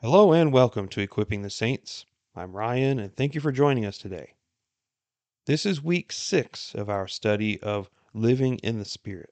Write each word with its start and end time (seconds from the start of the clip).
Hello 0.00 0.32
and 0.32 0.52
welcome 0.52 0.86
to 0.90 1.00
Equipping 1.00 1.42
the 1.42 1.50
Saints. 1.50 2.06
I'm 2.36 2.54
Ryan 2.54 3.00
and 3.00 3.12
thank 3.16 3.34
you 3.34 3.40
for 3.40 3.50
joining 3.50 3.84
us 3.84 3.98
today. 3.98 4.34
This 5.46 5.66
is 5.66 5.82
week 5.82 6.12
six 6.12 6.72
of 6.72 6.88
our 6.88 7.08
study 7.08 7.60
of 7.62 7.90
living 8.14 8.58
in 8.58 8.78
the 8.78 8.84
Spirit. 8.84 9.30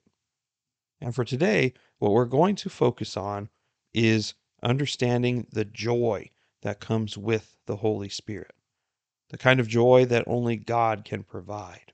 And 1.00 1.14
for 1.14 1.24
today, 1.24 1.72
what 1.98 2.10
we're 2.10 2.24
going 2.24 2.56
to 2.56 2.68
focus 2.68 3.16
on 3.16 3.48
is 3.94 4.34
understanding 4.60 5.46
the 5.52 5.64
joy 5.64 6.30
that 6.62 6.80
comes 6.80 7.16
with 7.16 7.56
the 7.66 7.76
Holy 7.76 8.08
Spirit, 8.08 8.56
the 9.30 9.38
kind 9.38 9.60
of 9.60 9.68
joy 9.68 10.04
that 10.06 10.24
only 10.26 10.56
God 10.56 11.04
can 11.04 11.22
provide. 11.22 11.92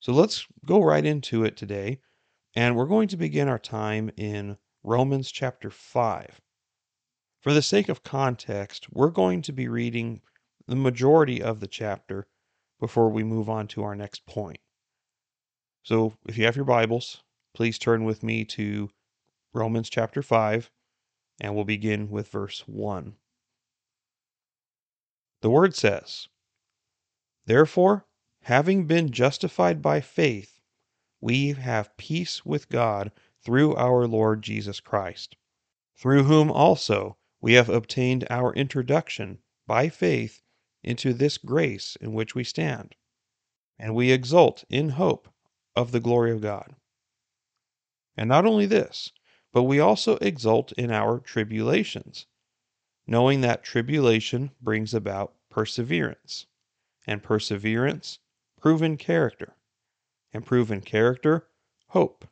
So 0.00 0.12
let's 0.12 0.48
go 0.66 0.82
right 0.82 1.06
into 1.06 1.44
it 1.44 1.56
today. 1.56 2.00
And 2.56 2.74
we're 2.74 2.86
going 2.86 3.06
to 3.06 3.16
begin 3.16 3.46
our 3.46 3.60
time 3.60 4.10
in 4.16 4.56
Romans 4.82 5.30
chapter 5.30 5.70
5. 5.70 6.40
For 7.40 7.52
the 7.52 7.62
sake 7.62 7.88
of 7.88 8.02
context, 8.02 8.92
we're 8.92 9.10
going 9.10 9.42
to 9.42 9.52
be 9.52 9.68
reading 9.68 10.22
the 10.66 10.74
majority 10.74 11.40
of 11.40 11.60
the 11.60 11.68
chapter 11.68 12.26
before 12.80 13.10
we 13.10 13.22
move 13.22 13.48
on 13.48 13.68
to 13.68 13.84
our 13.84 13.94
next 13.94 14.26
point. 14.26 14.58
So 15.84 16.14
if 16.26 16.36
you 16.36 16.46
have 16.46 16.56
your 16.56 16.64
Bibles, 16.64 17.22
please 17.54 17.78
turn 17.78 18.04
with 18.04 18.24
me 18.24 18.44
to 18.46 18.90
Romans 19.54 19.88
chapter 19.88 20.20
5, 20.20 20.70
and 21.40 21.54
we'll 21.54 21.64
begin 21.64 22.10
with 22.10 22.28
verse 22.28 22.64
1. 22.66 23.14
The 25.40 25.50
word 25.50 25.76
says, 25.76 26.26
Therefore, 27.46 28.04
having 28.42 28.86
been 28.86 29.12
justified 29.12 29.80
by 29.80 30.00
faith, 30.00 30.60
we 31.20 31.52
have 31.52 31.96
peace 31.96 32.44
with 32.44 32.68
God 32.68 33.12
through 33.44 33.76
our 33.76 34.08
Lord 34.08 34.42
Jesus 34.42 34.80
Christ, 34.80 35.36
through 35.96 36.24
whom 36.24 36.50
also 36.50 37.16
we 37.40 37.54
have 37.54 37.68
obtained 37.68 38.26
our 38.30 38.52
introduction 38.54 39.38
by 39.66 39.88
faith 39.88 40.42
into 40.82 41.12
this 41.12 41.38
grace 41.38 41.96
in 42.00 42.12
which 42.12 42.34
we 42.34 42.42
stand, 42.42 42.94
and 43.78 43.94
we 43.94 44.10
exult 44.10 44.64
in 44.68 44.90
hope 44.90 45.28
of 45.76 45.92
the 45.92 46.00
glory 46.00 46.32
of 46.32 46.40
God. 46.40 46.74
And 48.16 48.28
not 48.28 48.44
only 48.44 48.66
this, 48.66 49.12
but 49.52 49.62
we 49.62 49.78
also 49.78 50.16
exult 50.16 50.72
in 50.72 50.90
our 50.90 51.20
tribulations, 51.20 52.26
knowing 53.06 53.40
that 53.40 53.62
tribulation 53.62 54.50
brings 54.60 54.92
about 54.92 55.34
perseverance, 55.48 56.46
and 57.06 57.22
perseverance, 57.22 58.18
proven 58.60 58.96
character, 58.96 59.54
and 60.32 60.44
proven 60.44 60.80
character, 60.80 61.46
hope. 61.88 62.26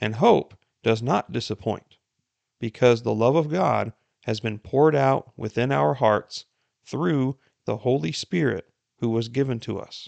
And 0.00 0.16
hope 0.16 0.54
does 0.82 1.02
not 1.02 1.32
disappoint, 1.32 1.96
because 2.60 3.02
the 3.02 3.14
love 3.14 3.36
of 3.36 3.48
God 3.48 3.92
has 4.28 4.40
been 4.40 4.58
poured 4.58 4.94
out 4.94 5.32
within 5.38 5.72
our 5.72 5.94
hearts 5.94 6.44
through 6.84 7.38
the 7.64 7.78
Holy 7.78 8.12
Spirit 8.12 8.70
who 8.98 9.08
was 9.08 9.30
given 9.30 9.58
to 9.58 9.80
us. 9.80 10.06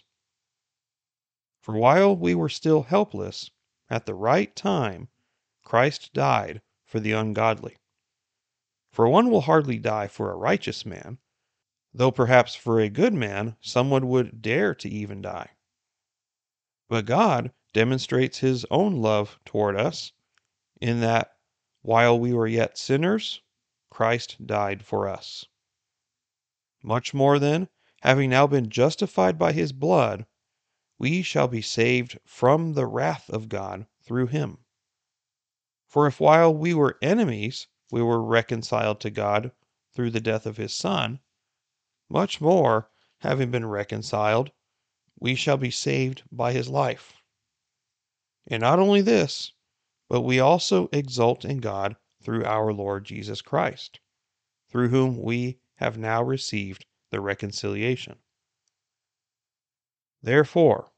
For 1.63 1.75
while 1.75 2.15
we 2.15 2.35
were 2.35 2.51
still 2.51 2.83
helpless, 2.83 3.51
at 3.89 4.05
the 4.05 4.15
right 4.15 4.55
time, 4.55 5.09
Christ 5.65 6.13
died 6.13 6.61
for 6.85 7.01
the 7.01 7.13
ungodly. 7.13 7.79
For 8.93 9.09
one 9.09 9.31
will 9.31 9.41
hardly 9.41 9.79
die 9.79 10.07
for 10.07 10.31
a 10.31 10.37
righteous 10.37 10.85
man, 10.85 11.17
though 11.95 12.11
perhaps 12.11 12.55
for 12.55 12.79
a 12.79 12.91
good 12.91 13.15
man 13.15 13.57
someone 13.63 14.07
would 14.11 14.43
dare 14.43 14.75
to 14.75 14.89
even 14.91 15.23
die. 15.23 15.53
But 16.91 17.07
God 17.07 17.53
demonstrates 17.73 18.41
his 18.41 18.67
own 18.71 18.97
love 18.97 19.39
toward 19.47 19.77
us 19.77 20.13
in 20.79 21.01
that 21.01 21.37
while 21.81 22.19
we 22.19 22.35
were 22.35 22.47
yet 22.47 22.77
sinners, 22.77 23.41
Christ 23.91 24.47
died 24.47 24.85
for 24.85 25.09
us. 25.09 25.45
Much 26.83 27.13
more 27.13 27.39
then, 27.39 27.69
having 28.03 28.31
now 28.31 28.47
been 28.47 28.71
justified 28.71 29.37
by 29.37 29.53
his 29.53 29.73
blood, 29.73 30.27
we 30.97 31.23
shall 31.23 31.49
be 31.49 31.61
saved 31.61 32.19
from 32.25 32.75
the 32.75 32.87
wrath 32.87 33.29
of 33.29 33.49
God 33.49 33.87
through 34.03 34.29
him. 34.29 34.65
For 35.89 36.07
if 36.07 36.21
while 36.21 36.55
we 36.55 36.73
were 36.73 36.99
enemies 37.03 37.67
we 37.91 38.01
were 38.01 38.23
reconciled 38.23 39.01
to 39.01 39.11
God 39.11 39.51
through 39.93 40.11
the 40.11 40.21
death 40.21 40.47
of 40.47 40.57
his 40.57 40.73
Son, 40.73 41.19
much 42.09 42.41
more, 42.41 42.91
having 43.19 43.51
been 43.51 43.67
reconciled, 43.67 44.53
we 45.19 45.35
shall 45.35 45.57
be 45.57 45.71
saved 45.71 46.23
by 46.31 46.53
his 46.53 46.69
life. 46.69 47.15
And 48.47 48.61
not 48.61 48.79
only 48.79 49.01
this, 49.01 49.53
but 50.09 50.23
we 50.23 50.39
also 50.39 50.89
exult 50.93 51.45
in 51.45 51.59
God 51.59 51.97
through 52.23 52.45
our 52.45 52.73
Lord 52.73 53.05
Jesus 53.05 53.41
Christ, 53.43 54.01
through 54.69 54.89
whom 54.89 55.21
we 55.23 55.59
have 55.77 55.97
now 55.97 56.23
received 56.23 56.87
the 57.11 57.21
reconciliation. 57.21 58.19
Therefore, 60.23 60.93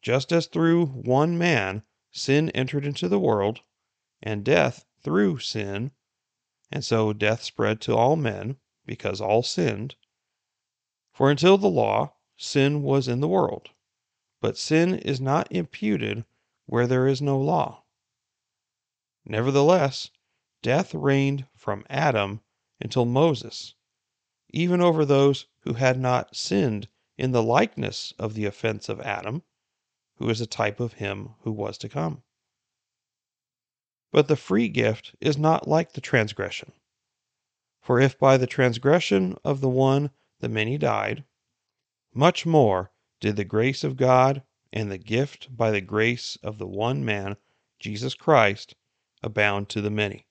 just 0.00 0.32
as 0.32 0.46
through 0.46 0.86
one 0.86 1.36
man 1.36 1.82
sin 2.10 2.50
entered 2.50 2.84
into 2.84 3.08
the 3.08 3.18
world, 3.18 3.60
and 4.22 4.44
death 4.44 4.84
through 5.02 5.38
sin, 5.38 5.90
and 6.70 6.84
so 6.84 7.12
death 7.12 7.42
spread 7.42 7.80
to 7.80 7.96
all 7.96 8.16
men, 8.16 8.56
because 8.86 9.20
all 9.20 9.42
sinned. 9.42 9.96
For 11.12 11.30
until 11.30 11.58
the 11.58 11.68
law, 11.68 12.14
sin 12.36 12.82
was 12.82 13.08
in 13.08 13.20
the 13.20 13.28
world, 13.28 13.70
but 14.40 14.56
sin 14.56 14.98
is 14.98 15.20
not 15.20 15.50
imputed 15.50 16.24
where 16.66 16.86
there 16.86 17.06
is 17.06 17.20
no 17.20 17.38
law. 17.38 17.82
Nevertheless, 19.24 20.10
death 20.62 20.94
reigned 20.94 21.46
from 21.54 21.84
Adam 21.90 22.40
until 22.80 23.04
Moses, 23.04 23.74
even 24.50 24.80
over 24.80 25.04
those 25.04 25.46
who 25.60 25.74
had 25.74 25.98
not 25.98 26.36
sinned 26.36 26.88
in 27.18 27.32
the 27.32 27.42
likeness 27.42 28.12
of 28.18 28.34
the 28.34 28.44
offense 28.44 28.88
of 28.88 29.00
Adam, 29.00 29.42
who 30.16 30.28
is 30.28 30.40
a 30.40 30.46
type 30.46 30.80
of 30.80 30.94
him 30.94 31.34
who 31.40 31.52
was 31.52 31.76
to 31.78 31.88
come. 31.88 32.22
But 34.12 34.28
the 34.28 34.36
free 34.36 34.68
gift 34.68 35.14
is 35.20 35.36
not 35.36 35.66
like 35.66 35.92
the 35.92 36.00
transgression. 36.00 36.72
For 37.80 38.00
if 38.00 38.18
by 38.18 38.36
the 38.36 38.46
transgression 38.46 39.36
of 39.44 39.60
the 39.60 39.68
one 39.68 40.10
the 40.40 40.48
many 40.48 40.78
died, 40.78 41.24
much 42.14 42.46
more 42.46 42.92
did 43.20 43.36
the 43.36 43.44
grace 43.44 43.82
of 43.82 43.96
God 43.96 44.42
and 44.72 44.90
the 44.90 44.98
gift 44.98 45.56
by 45.56 45.70
the 45.70 45.80
grace 45.80 46.36
of 46.42 46.58
the 46.58 46.66
one 46.66 47.04
man, 47.04 47.36
Jesus 47.80 48.14
Christ, 48.14 48.74
abound 49.22 49.68
to 49.70 49.80
the 49.80 49.90
many. 49.90 50.26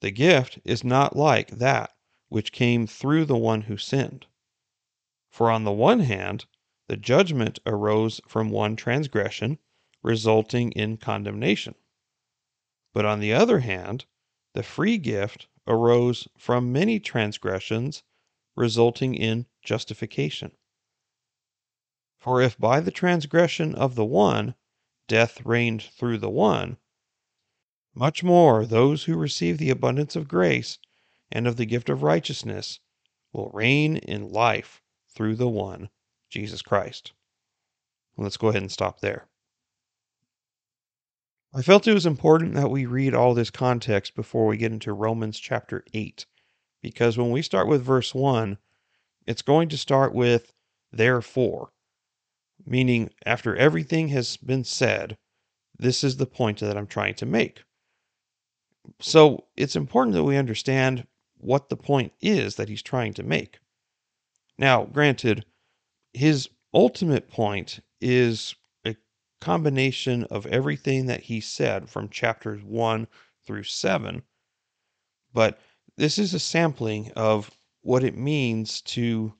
The 0.00 0.10
gift 0.10 0.58
is 0.64 0.84
not 0.84 1.16
like 1.16 1.48
that 1.52 1.92
which 2.28 2.52
came 2.52 2.86
through 2.86 3.24
the 3.24 3.36
one 3.36 3.62
who 3.62 3.76
sinned. 3.76 4.26
For 5.30 5.50
on 5.50 5.64
the 5.64 5.72
one 5.72 6.00
hand, 6.00 6.46
the 6.88 6.96
judgment 6.96 7.58
arose 7.66 8.20
from 8.28 8.50
one 8.50 8.76
transgression, 8.76 9.58
resulting 10.02 10.72
in 10.72 10.96
condemnation. 10.96 11.74
But 12.92 13.04
on 13.04 13.20
the 13.20 13.32
other 13.32 13.60
hand, 13.60 14.06
the 14.52 14.62
free 14.62 14.98
gift 14.98 15.48
arose 15.66 16.28
from 16.36 16.72
many 16.72 17.00
transgressions, 17.00 18.02
resulting 18.54 19.14
in 19.14 19.46
justification. 19.62 20.52
For 22.16 22.40
if 22.40 22.58
by 22.58 22.80
the 22.80 22.90
transgression 22.90 23.74
of 23.74 23.94
the 23.94 24.04
one 24.04 24.54
death 25.08 25.44
reigned 25.44 25.82
through 25.82 26.18
the 26.18 26.30
one, 26.30 26.78
much 27.96 28.22
more, 28.22 28.66
those 28.66 29.04
who 29.04 29.16
receive 29.16 29.56
the 29.58 29.70
abundance 29.70 30.14
of 30.14 30.28
grace 30.28 30.78
and 31.32 31.46
of 31.46 31.56
the 31.56 31.66
gift 31.66 31.88
of 31.88 32.02
righteousness 32.02 32.78
will 33.32 33.50
reign 33.54 33.96
in 33.96 34.30
life 34.30 34.82
through 35.14 35.34
the 35.34 35.48
one, 35.48 35.88
Jesus 36.28 36.60
Christ. 36.62 37.12
Let's 38.18 38.36
go 38.36 38.48
ahead 38.48 38.62
and 38.62 38.70
stop 38.70 39.00
there. 39.00 39.28
I 41.54 41.62
felt 41.62 41.86
it 41.86 41.94
was 41.94 42.06
important 42.06 42.54
that 42.54 42.70
we 42.70 42.84
read 42.84 43.14
all 43.14 43.32
this 43.32 43.50
context 43.50 44.14
before 44.14 44.46
we 44.46 44.58
get 44.58 44.72
into 44.72 44.92
Romans 44.92 45.38
chapter 45.38 45.82
8, 45.94 46.26
because 46.82 47.16
when 47.16 47.30
we 47.30 47.40
start 47.40 47.66
with 47.66 47.82
verse 47.82 48.14
1, 48.14 48.58
it's 49.26 49.42
going 49.42 49.70
to 49.70 49.78
start 49.78 50.14
with 50.14 50.52
therefore, 50.92 51.70
meaning 52.66 53.10
after 53.24 53.56
everything 53.56 54.08
has 54.08 54.36
been 54.36 54.64
said, 54.64 55.16
this 55.78 56.04
is 56.04 56.16
the 56.18 56.26
point 56.26 56.60
that 56.60 56.76
I'm 56.76 56.86
trying 56.86 57.14
to 57.14 57.26
make. 57.26 57.62
So 59.00 59.46
it's 59.56 59.76
important 59.76 60.14
that 60.14 60.24
we 60.24 60.36
understand 60.36 61.06
what 61.38 61.68
the 61.68 61.76
point 61.76 62.12
is 62.20 62.56
that 62.56 62.68
he's 62.68 62.82
trying 62.82 63.14
to 63.14 63.22
make. 63.22 63.58
Now, 64.58 64.84
granted, 64.84 65.44
his 66.12 66.48
ultimate 66.72 67.28
point 67.28 67.80
is 68.00 68.54
a 68.86 68.96
combination 69.40 70.24
of 70.24 70.46
everything 70.46 71.06
that 71.06 71.20
he 71.24 71.40
said 71.40 71.88
from 71.90 72.08
chapters 72.08 72.62
1 72.62 73.06
through 73.44 73.64
7, 73.64 74.22
but 75.32 75.60
this 75.96 76.18
is 76.18 76.34
a 76.34 76.38
sampling 76.38 77.12
of 77.12 77.50
what 77.82 78.02
it 78.02 78.16
means 78.16 78.80
to 78.82 79.34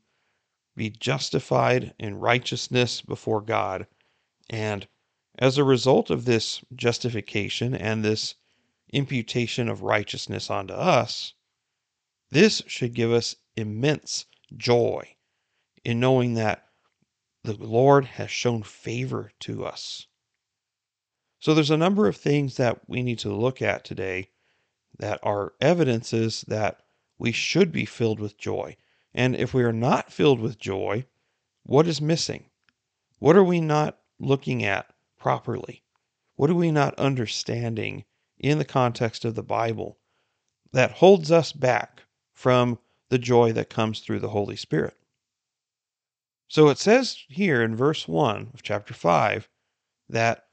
be 0.76 0.90
justified 0.90 1.94
in 1.98 2.18
righteousness 2.18 3.00
before 3.00 3.40
God. 3.40 3.86
And 4.50 4.86
as 5.38 5.58
a 5.58 5.64
result 5.64 6.10
of 6.10 6.24
this 6.24 6.62
justification 6.74 7.74
and 7.74 8.04
this 8.04 8.34
imputation 8.92 9.68
of 9.68 9.82
righteousness 9.82 10.50
onto 10.50 10.74
us, 10.74 11.34
This 12.30 12.62
should 12.66 12.94
give 12.94 13.12
us 13.12 13.36
immense 13.56 14.26
joy 14.56 15.16
in 15.84 16.00
knowing 16.00 16.34
that 16.34 16.66
the 17.44 17.54
Lord 17.54 18.04
has 18.04 18.30
shown 18.30 18.62
favor 18.64 19.30
to 19.40 19.64
us. 19.64 20.06
So 21.38 21.54
there's 21.54 21.70
a 21.70 21.76
number 21.76 22.08
of 22.08 22.16
things 22.16 22.56
that 22.56 22.88
we 22.88 23.02
need 23.02 23.20
to 23.20 23.32
look 23.32 23.62
at 23.62 23.84
today 23.84 24.30
that 24.98 25.20
are 25.22 25.54
evidences 25.60 26.44
that 26.48 26.82
we 27.18 27.30
should 27.30 27.70
be 27.70 27.84
filled 27.84 28.18
with 28.18 28.38
joy. 28.38 28.76
And 29.14 29.36
if 29.36 29.54
we 29.54 29.62
are 29.62 29.72
not 29.72 30.12
filled 30.12 30.40
with 30.40 30.58
joy, 30.58 31.06
what 31.62 31.86
is 31.86 32.00
missing? 32.00 32.50
What 33.18 33.36
are 33.36 33.44
we 33.44 33.60
not 33.60 33.98
looking 34.18 34.64
at 34.64 34.92
properly? 35.16 35.84
What 36.34 36.50
are 36.50 36.54
we 36.54 36.72
not 36.72 36.98
understanding 36.98 38.04
in 38.38 38.58
the 38.58 38.64
context 38.64 39.24
of 39.24 39.34
the 39.34 39.42
Bible 39.42 39.98
that 40.72 40.92
holds 40.92 41.30
us 41.30 41.52
back 41.52 42.02
from 42.32 42.78
the 43.08 43.18
joy 43.18 43.52
that 43.52 43.70
comes 43.70 44.00
through 44.00 44.20
the 44.20 44.30
Holy 44.30 44.56
Spirit? 44.56 44.96
So 46.48 46.68
it 46.68 46.78
says 46.78 47.24
here 47.28 47.62
in 47.62 47.74
verse 47.74 48.06
1 48.06 48.50
of 48.54 48.62
chapter 48.62 48.94
5 48.94 49.48
that 50.08 50.46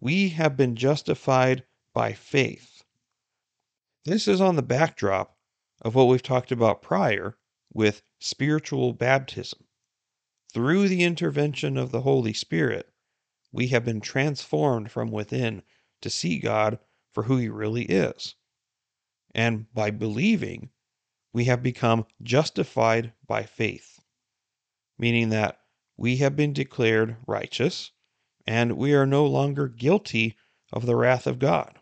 we 0.00 0.30
have 0.30 0.56
been 0.56 0.76
justified 0.76 1.64
by 1.92 2.12
faith. 2.12 2.84
This 4.04 4.28
is 4.28 4.40
on 4.40 4.56
the 4.56 4.62
backdrop 4.62 5.36
of 5.82 5.94
what 5.94 6.08
we've 6.08 6.22
talked 6.22 6.52
about 6.52 6.82
prior 6.82 7.36
with 7.72 8.02
spiritual 8.18 8.92
baptism. 8.92 9.64
Through 10.52 10.88
the 10.88 11.02
intervention 11.02 11.76
of 11.76 11.92
the 11.92 12.02
Holy 12.02 12.32
Spirit, 12.32 12.92
we 13.52 13.68
have 13.68 13.84
been 13.84 14.00
transformed 14.00 14.90
from 14.90 15.10
within 15.10 15.62
to 16.00 16.10
see 16.10 16.38
God 16.38 16.78
for 17.18 17.24
who 17.24 17.38
He 17.38 17.48
really 17.48 17.82
is. 17.82 18.36
And 19.34 19.66
by 19.74 19.90
believing, 19.90 20.70
we 21.32 21.46
have 21.46 21.64
become 21.64 22.06
justified 22.22 23.12
by 23.26 23.42
faith, 23.42 23.98
meaning 24.96 25.30
that 25.30 25.58
we 25.96 26.18
have 26.18 26.36
been 26.36 26.52
declared 26.52 27.16
righteous 27.26 27.90
and 28.46 28.76
we 28.76 28.94
are 28.94 29.04
no 29.04 29.26
longer 29.26 29.66
guilty 29.66 30.36
of 30.72 30.86
the 30.86 30.94
wrath 30.94 31.26
of 31.26 31.40
God. 31.40 31.80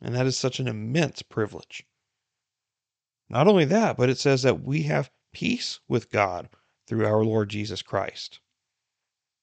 And 0.00 0.14
that 0.14 0.24
is 0.24 0.38
such 0.38 0.60
an 0.60 0.68
immense 0.68 1.20
privilege. 1.20 1.82
Not 3.28 3.48
only 3.48 3.64
that, 3.64 3.96
but 3.96 4.08
it 4.08 4.18
says 4.18 4.42
that 4.42 4.62
we 4.62 4.84
have 4.84 5.10
peace 5.32 5.80
with 5.88 6.12
God 6.12 6.48
through 6.86 7.04
our 7.04 7.24
Lord 7.24 7.48
Jesus 7.48 7.82
Christ, 7.82 8.38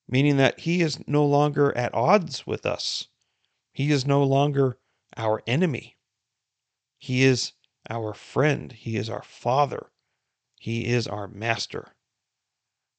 meaning 0.07 0.37
that 0.37 0.61
He 0.61 0.81
is 0.81 1.05
no 1.05 1.25
longer 1.25 1.77
at 1.77 1.93
odds 1.93 2.47
with 2.47 2.65
us. 2.65 3.09
He 3.73 3.91
is 3.91 4.05
no 4.05 4.23
longer 4.23 4.77
our 5.17 5.41
enemy. 5.47 5.97
He 6.97 7.23
is 7.23 7.53
our 7.89 8.13
friend. 8.13 8.71
He 8.71 8.97
is 8.97 9.09
our 9.09 9.23
Father. 9.23 9.91
He 10.59 10.85
is 10.85 11.07
our 11.07 11.27
Master. 11.27 11.95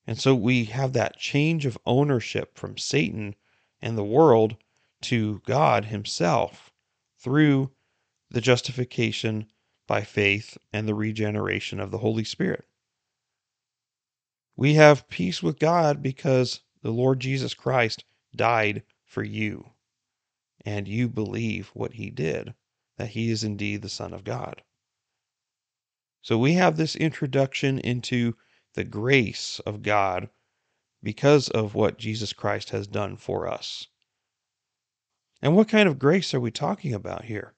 And 0.07 0.19
so 0.19 0.35
we 0.35 0.65
have 0.65 0.93
that 0.95 1.19
change 1.19 1.65
of 1.65 1.79
ownership 1.87 2.59
from 2.59 2.77
Satan 2.77 3.37
and 3.81 3.97
the 3.97 4.05
world 4.05 4.57
to 5.03 5.41
God 5.47 5.87
Himself 5.87 6.73
through 7.19 7.71
the 8.31 8.41
justification 8.41 9.47
by 9.87 10.03
faith 10.03 10.57
and 10.73 10.89
the 10.89 10.95
regeneration 10.95 11.79
of 11.79 11.91
the 11.91 11.99
Holy 11.99 12.25
Spirit. 12.25 12.65
We 14.57 14.75
have 14.75 15.09
peace 15.09 15.43
with 15.43 15.59
God 15.59 16.03
because 16.03 16.61
the 16.83 16.91
Lord 16.91 17.21
Jesus 17.21 17.55
Christ 17.55 18.05
died 18.35 18.83
for 19.05 19.23
you, 19.23 19.71
and 20.65 20.89
you 20.89 21.09
believe 21.09 21.71
what 21.75 21.95
He 21.95 22.11
did, 22.11 22.55
that 22.97 23.11
He 23.11 23.31
is 23.31 23.45
indeed 23.45 23.83
the 23.83 23.89
Son 23.89 24.13
of 24.13 24.25
God. 24.25 24.63
So 26.23 26.39
we 26.39 26.53
have 26.55 26.77
this 26.77 26.95
introduction 26.95 27.79
into 27.81 28.37
the 28.75 28.85
grace 28.85 29.61
of 29.67 29.83
God 29.83 30.31
because 31.03 31.49
of 31.49 31.75
what 31.75 31.99
Jesus 31.99 32.33
Christ 32.33 32.71
has 32.71 32.87
done 32.87 33.17
for 33.17 33.49
us. 33.49 33.89
And 35.43 35.57
what 35.57 35.69
kind 35.69 35.89
of 35.89 35.99
grace 35.99 36.33
are 36.33 36.41
we 36.41 36.53
talking 36.53 36.95
about 36.95 37.25
here? 37.25 37.55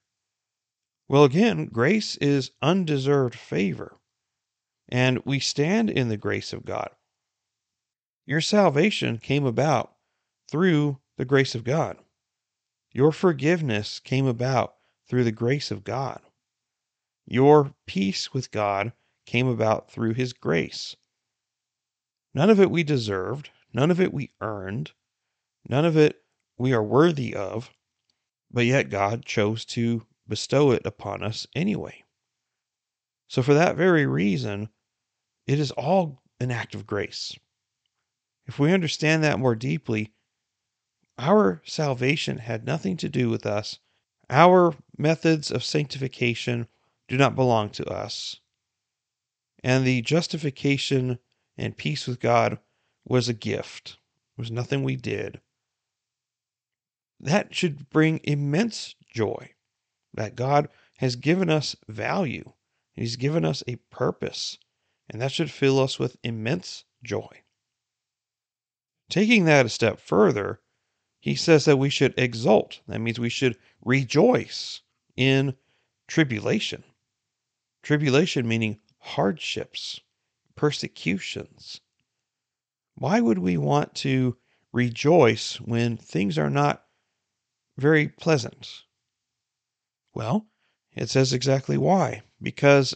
Well, 1.07 1.23
again, 1.23 1.67
grace 1.67 2.15
is 2.17 2.49
undeserved 2.63 3.35
favor, 3.35 3.97
and 4.89 5.23
we 5.23 5.39
stand 5.39 5.91
in 5.91 6.09
the 6.09 6.17
grace 6.17 6.51
of 6.51 6.65
God. 6.65 6.89
Your 8.25 8.41
salvation 8.41 9.19
came 9.19 9.45
about 9.45 9.93
through 10.49 10.99
the 11.17 11.25
grace 11.25 11.53
of 11.53 11.63
God. 11.63 11.97
Your 12.95 13.11
forgiveness 13.11 13.99
came 13.99 14.25
about 14.25 14.77
through 15.05 15.25
the 15.25 15.31
grace 15.33 15.69
of 15.69 15.83
God. 15.83 16.21
Your 17.25 17.75
peace 17.85 18.33
with 18.33 18.51
God 18.51 18.93
came 19.25 19.47
about 19.47 19.91
through 19.91 20.13
His 20.13 20.31
grace. 20.31 20.95
None 22.33 22.49
of 22.49 22.57
it 22.57 22.71
we 22.71 22.83
deserved, 22.83 23.49
none 23.73 23.91
of 23.91 23.99
it 23.99 24.13
we 24.13 24.31
earned, 24.39 24.93
none 25.67 25.83
of 25.83 25.97
it 25.97 26.23
we 26.57 26.71
are 26.71 26.81
worthy 26.81 27.35
of, 27.35 27.69
but 28.49 28.65
yet 28.65 28.89
God 28.89 29.25
chose 29.25 29.65
to 29.65 30.07
bestow 30.25 30.71
it 30.71 30.85
upon 30.85 31.21
us 31.21 31.45
anyway. 31.53 32.01
So, 33.27 33.43
for 33.43 33.53
that 33.55 33.75
very 33.75 34.05
reason, 34.05 34.69
it 35.45 35.59
is 35.59 35.71
all 35.71 36.21
an 36.39 36.49
act 36.49 36.73
of 36.73 36.87
grace. 36.87 37.37
If 38.45 38.57
we 38.57 38.71
understand 38.71 39.21
that 39.25 39.37
more 39.37 39.55
deeply, 39.55 40.13
our 41.17 41.61
salvation 41.65 42.39
had 42.39 42.65
nothing 42.65 42.97
to 42.97 43.09
do 43.09 43.29
with 43.29 43.45
us. 43.45 43.79
Our 44.29 44.75
methods 44.97 45.51
of 45.51 45.63
sanctification 45.63 46.67
do 47.07 47.17
not 47.17 47.35
belong 47.35 47.69
to 47.71 47.85
us. 47.85 48.39
And 49.63 49.85
the 49.85 50.01
justification 50.01 51.19
and 51.57 51.77
peace 51.77 52.07
with 52.07 52.19
God 52.19 52.59
was 53.05 53.29
a 53.29 53.33
gift, 53.33 53.97
it 54.37 54.41
was 54.41 54.51
nothing 54.51 54.83
we 54.83 54.95
did. 54.95 55.39
That 57.19 57.55
should 57.55 57.89
bring 57.89 58.19
immense 58.23 58.95
joy 59.07 59.51
that 60.13 60.35
God 60.35 60.69
has 60.97 61.15
given 61.15 61.49
us 61.49 61.75
value, 61.87 62.53
He's 62.93 63.15
given 63.15 63.45
us 63.45 63.63
a 63.67 63.75
purpose, 63.89 64.57
and 65.09 65.21
that 65.21 65.31
should 65.31 65.51
fill 65.51 65.79
us 65.79 65.99
with 65.99 66.17
immense 66.23 66.85
joy. 67.03 67.41
Taking 69.09 69.45
that 69.45 69.65
a 69.65 69.69
step 69.69 69.99
further, 69.99 70.61
he 71.25 71.33
says 71.33 71.65
that 71.65 71.77
we 71.77 71.89
should 71.89 72.13
exult. 72.19 72.81
That 72.87 73.01
means 73.01 73.19
we 73.19 73.29
should 73.29 73.57
rejoice 73.83 74.81
in 75.17 75.55
tribulation. 76.07 76.83
Tribulation 77.81 78.47
meaning 78.47 78.79
hardships, 78.99 80.01
persecutions. 80.53 81.81
Why 82.93 83.21
would 83.21 83.39
we 83.39 83.57
want 83.57 83.95
to 83.95 84.37
rejoice 84.71 85.59
when 85.59 85.97
things 85.97 86.37
are 86.37 86.51
not 86.51 86.85
very 87.75 88.07
pleasant? 88.07 88.83
Well, 90.13 90.45
it 90.93 91.09
says 91.09 91.33
exactly 91.33 91.79
why. 91.79 92.21
Because 92.39 92.95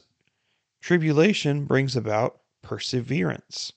tribulation 0.81 1.65
brings 1.65 1.95
about 1.95 2.41
perseverance, 2.61 3.73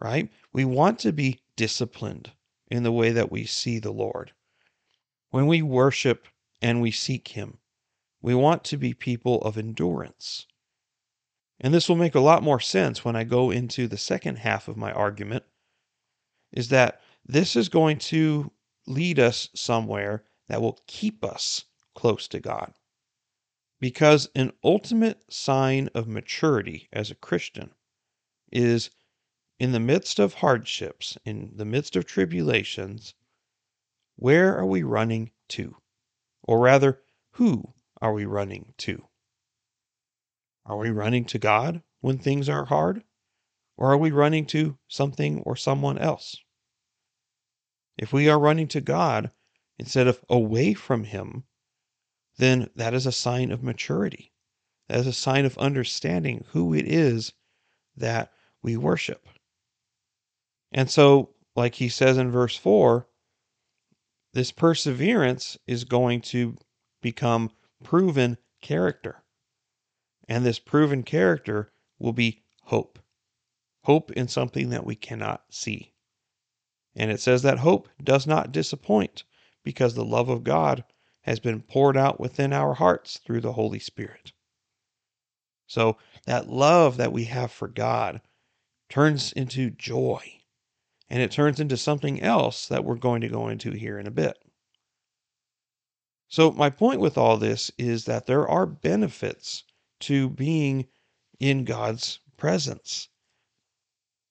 right? 0.00 0.30
We 0.52 0.64
want 0.64 1.00
to 1.00 1.12
be 1.12 1.40
disciplined 1.56 2.30
in 2.72 2.84
the 2.84 2.90
way 2.90 3.12
that 3.12 3.30
we 3.30 3.44
see 3.44 3.78
the 3.78 3.92
Lord. 3.92 4.32
When 5.28 5.46
we 5.46 5.60
worship 5.60 6.26
and 6.62 6.80
we 6.80 6.90
seek 6.90 7.28
Him, 7.28 7.58
we 8.22 8.34
want 8.34 8.64
to 8.64 8.78
be 8.78 8.94
people 8.94 9.42
of 9.42 9.58
endurance. 9.58 10.46
And 11.60 11.74
this 11.74 11.86
will 11.86 11.96
make 11.96 12.14
a 12.14 12.20
lot 12.20 12.42
more 12.42 12.60
sense 12.60 13.04
when 13.04 13.14
I 13.14 13.24
go 13.24 13.50
into 13.50 13.86
the 13.86 13.98
second 13.98 14.36
half 14.36 14.68
of 14.68 14.78
my 14.78 14.90
argument 14.90 15.44
is 16.50 16.68
that 16.68 17.02
this 17.26 17.56
is 17.56 17.68
going 17.68 17.98
to 17.98 18.50
lead 18.86 19.18
us 19.18 19.50
somewhere 19.54 20.24
that 20.48 20.62
will 20.62 20.80
keep 20.86 21.22
us 21.22 21.66
close 21.94 22.26
to 22.28 22.40
God. 22.40 22.72
Because 23.80 24.30
an 24.34 24.50
ultimate 24.64 25.30
sign 25.30 25.90
of 25.94 26.08
maturity 26.08 26.88
as 26.90 27.10
a 27.10 27.16
Christian 27.16 27.74
is 28.50 28.88
in 29.58 29.72
the 29.72 29.80
midst 29.80 30.18
of 30.18 30.34
hardships, 30.34 31.16
in 31.24 31.52
the 31.56 31.64
midst 31.64 31.96
of 31.96 32.06
tribulations, 32.06 33.14
where 34.16 34.56
are 34.56 34.66
we 34.66 34.82
running 34.82 35.30
to? 35.48 35.76
Or 36.42 36.58
rather, 36.58 37.02
who 37.32 37.74
are 38.00 38.12
we 38.12 38.24
running 38.24 38.74
to? 38.78 39.06
Are 40.66 40.76
we 40.76 40.90
running 40.90 41.24
to 41.26 41.38
God 41.38 41.82
when 42.00 42.18
things 42.18 42.48
are 42.48 42.66
hard? 42.66 43.04
Or 43.76 43.92
are 43.92 43.98
we 43.98 44.10
running 44.10 44.46
to 44.46 44.78
something 44.88 45.40
or 45.40 45.56
someone 45.56 45.98
else? 45.98 46.36
If 47.96 48.12
we 48.12 48.28
are 48.28 48.38
running 48.38 48.68
to 48.68 48.80
God 48.80 49.32
instead 49.78 50.06
of 50.06 50.24
away 50.28 50.74
from 50.74 51.04
Him, 51.04 51.44
then 52.36 52.70
that 52.76 52.94
is 52.94 53.06
a 53.06 53.12
sign 53.12 53.50
of 53.50 53.62
maturity. 53.62 54.32
That 54.88 55.00
is 55.00 55.06
a 55.06 55.12
sign 55.12 55.44
of 55.44 55.58
understanding 55.58 56.44
who 56.50 56.74
it 56.74 56.86
is 56.86 57.32
that 57.96 58.32
we 58.62 58.76
worship. 58.76 59.26
And 60.72 60.90
so, 60.90 61.30
like 61.54 61.74
he 61.74 61.88
says 61.88 62.16
in 62.16 62.30
verse 62.30 62.56
4, 62.56 63.06
this 64.32 64.50
perseverance 64.50 65.58
is 65.66 65.84
going 65.84 66.22
to 66.22 66.56
become 67.02 67.50
proven 67.84 68.38
character. 68.62 69.22
And 70.28 70.46
this 70.46 70.58
proven 70.58 71.02
character 71.02 71.72
will 71.98 72.14
be 72.14 72.42
hope. 72.62 72.98
Hope 73.84 74.10
in 74.12 74.28
something 74.28 74.70
that 74.70 74.86
we 74.86 74.94
cannot 74.94 75.44
see. 75.50 75.92
And 76.96 77.10
it 77.10 77.20
says 77.20 77.42
that 77.42 77.58
hope 77.58 77.88
does 78.02 78.26
not 78.26 78.52
disappoint 78.52 79.24
because 79.62 79.94
the 79.94 80.04
love 80.04 80.30
of 80.30 80.44
God 80.44 80.84
has 81.22 81.38
been 81.38 81.60
poured 81.60 81.96
out 81.96 82.18
within 82.18 82.52
our 82.52 82.74
hearts 82.74 83.18
through 83.18 83.40
the 83.42 83.52
Holy 83.52 83.78
Spirit. 83.78 84.32
So 85.66 85.98
that 86.26 86.48
love 86.48 86.96
that 86.96 87.12
we 87.12 87.24
have 87.24 87.52
for 87.52 87.68
God 87.68 88.22
turns 88.88 89.32
into 89.32 89.70
joy 89.70 90.41
and 91.12 91.20
it 91.20 91.30
turns 91.30 91.60
into 91.60 91.76
something 91.76 92.22
else 92.22 92.66
that 92.68 92.86
we're 92.86 92.94
going 92.94 93.20
to 93.20 93.28
go 93.28 93.48
into 93.48 93.72
here 93.72 93.98
in 93.98 94.06
a 94.06 94.10
bit. 94.10 94.42
So, 96.26 96.50
my 96.50 96.70
point 96.70 97.00
with 97.00 97.18
all 97.18 97.36
this 97.36 97.70
is 97.76 98.06
that 98.06 98.24
there 98.24 98.48
are 98.48 98.64
benefits 98.64 99.64
to 100.00 100.30
being 100.30 100.86
in 101.38 101.66
God's 101.66 102.20
presence. 102.38 103.10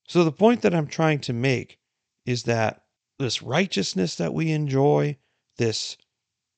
So, 0.08 0.24
the 0.24 0.32
point 0.32 0.64
that 0.64 0.74
I'm 0.74 0.88
trying 0.88 1.20
to 1.20 1.34
make 1.34 1.78
is 2.26 2.44
that 2.44 2.84
this 3.20 3.44
righteousness 3.44 4.16
that 4.16 4.34
we 4.34 4.52
enjoy, 4.52 5.20
this 5.58 5.98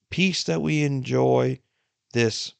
peace 0.09 0.45
that 0.45 0.61
we 0.61 0.83
enjoy, 0.83 1.59
this 2.13 2.53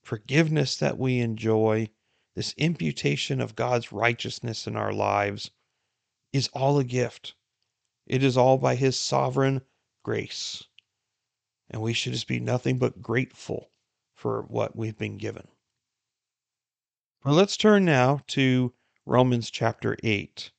forgiveness 0.00 0.74
that 0.76 0.96
we 0.96 1.18
enjoy, 1.18 1.90
this 2.34 2.54
imputation 2.56 3.42
of 3.42 3.56
God's 3.56 3.92
righteousness 3.92 4.66
in 4.66 4.74
our 4.74 4.94
lives 4.94 5.50
is 6.32 6.48
all 6.48 6.78
a 6.78 6.84
gift. 6.84 7.34
It 8.06 8.22
is 8.22 8.36
all 8.36 8.58
by 8.58 8.74
His 8.74 8.98
sovereign 8.98 9.62
grace. 10.02 10.64
And 11.68 11.82
we 11.82 11.92
should 11.92 12.12
just 12.12 12.28
be 12.28 12.40
nothing 12.40 12.78
but 12.78 13.00
grateful 13.02 13.70
for 14.14 14.42
what 14.42 14.76
we've 14.76 14.98
been 14.98 15.16
given. 15.16 15.48
Well, 17.24 17.34
let's 17.34 17.56
turn 17.56 17.84
now 17.84 18.20
to 18.28 18.72
Romans 19.06 19.50
chapter 19.50 19.96
8 20.02 20.50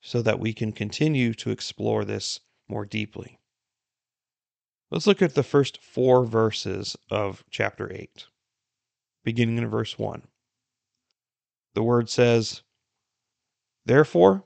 so 0.00 0.22
that 0.22 0.38
we 0.38 0.52
can 0.52 0.72
continue 0.72 1.32
to 1.34 1.50
explore 1.50 2.04
this 2.04 2.40
more 2.68 2.84
deeply. 2.84 3.38
Let's 4.90 5.06
look 5.06 5.22
at 5.22 5.34
the 5.34 5.42
first 5.42 5.82
four 5.82 6.26
verses 6.26 6.96
of 7.10 7.44
chapter 7.50 7.90
8, 7.90 8.26
beginning 9.24 9.58
in 9.58 9.68
verse 9.68 9.98
1. 9.98 10.22
The 11.74 11.82
word 11.82 12.10
says, 12.10 12.62
Therefore, 13.86 14.44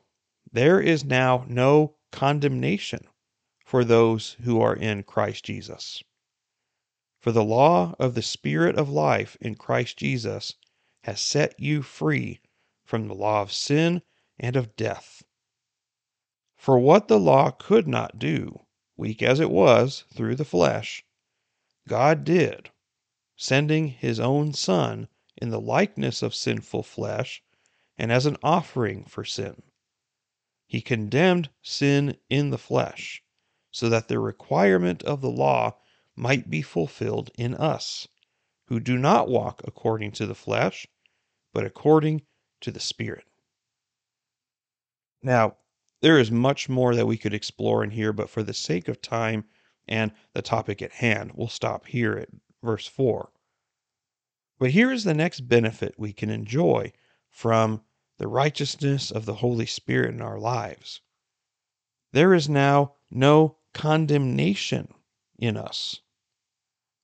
there 0.57 0.81
is 0.81 1.05
now 1.05 1.45
no 1.49 1.97
condemnation 2.13 3.07
for 3.65 3.85
those 3.85 4.37
who 4.45 4.61
are 4.61 4.75
in 4.75 5.03
Christ 5.03 5.45
Jesus. 5.45 6.03
For 7.19 7.31
the 7.31 7.45
law 7.45 7.95
of 7.99 8.15
the 8.15 8.23
Spirit 8.23 8.79
of 8.79 8.89
life 8.89 9.37
in 9.41 9.57
Christ 9.57 9.99
Jesus 9.99 10.55
has 11.03 11.21
set 11.21 11.61
you 11.61 11.83
free 11.83 12.41
from 12.85 13.07
the 13.07 13.15
law 13.15 13.43
of 13.43 13.53
sin 13.53 14.01
and 14.39 14.57
of 14.57 14.77
death. 14.77 15.23
For 16.57 16.79
what 16.79 17.09
the 17.09 17.21
law 17.21 17.51
could 17.51 17.87
not 17.87 18.19
do, 18.19 18.65
weak 18.97 19.23
as 19.23 19.41
it 19.41 19.51
was 19.51 20.05
through 20.15 20.37
the 20.37 20.45
flesh, 20.45 21.05
God 21.87 22.25
did, 22.25 22.71
sending 23.37 23.89
his 23.89 24.19
own 24.19 24.53
Son 24.55 25.09
in 25.37 25.51
the 25.51 25.61
likeness 25.61 26.23
of 26.23 26.35
sinful 26.35 26.83
flesh 26.83 27.43
and 27.99 28.11
as 28.11 28.25
an 28.25 28.37
offering 28.43 29.05
for 29.05 29.25
sin. 29.25 29.63
He 30.67 30.81
condemned 30.81 31.51
sin 31.63 32.17
in 32.29 32.51
the 32.51 32.59
flesh, 32.59 33.23
so 33.71 33.89
that 33.89 34.09
the 34.09 34.19
requirement 34.19 35.03
of 35.05 35.21
the 35.21 35.31
law 35.31 35.79
might 36.17 36.51
be 36.51 36.63
fulfilled 36.63 37.31
in 37.37 37.55
us, 37.55 38.09
who 38.65 38.81
do 38.81 38.99
not 38.99 39.29
walk 39.29 39.63
according 39.65 40.13
to 40.13 40.27
the 40.27 40.35
flesh, 40.35 40.87
but 41.53 41.65
according 41.65 42.23
to 42.61 42.71
the 42.71 42.81
Spirit. 42.81 43.25
Now, 45.23 45.57
there 46.01 46.19
is 46.19 46.31
much 46.31 46.69
more 46.69 46.95
that 46.95 47.07
we 47.07 47.17
could 47.17 47.35
explore 47.35 47.83
in 47.83 47.91
here, 47.91 48.13
but 48.13 48.31
for 48.31 48.43
the 48.43 48.55
sake 48.55 48.89
of 48.89 49.01
time 49.01 49.45
and 49.89 50.13
the 50.33 50.43
topic 50.43 50.83
at 50.83 50.93
hand, 50.93 51.33
we'll 51.35 51.49
stop 51.49 51.87
here 51.87 52.15
at 52.15 52.29
verse 52.63 52.87
4. 52.87 53.31
But 54.59 54.71
here 54.71 54.91
is 54.91 55.05
the 55.05 55.15
next 55.15 55.49
benefit 55.49 55.95
we 55.99 56.13
can 56.13 56.31
enjoy 56.31 56.93
from 57.31 57.83
the 58.19 58.29
righteousness 58.29 59.11
of 59.11 59.27
the 59.27 59.35
Holy 59.35 59.67
Spirit 59.67 60.15
in 60.15 60.23
our 60.23 60.39
lives. 60.39 61.01
There 62.13 62.33
is 62.33 62.49
now 62.49 62.95
no 63.11 63.59
condemnation 63.75 64.93
in 65.39 65.57
us. 65.57 66.01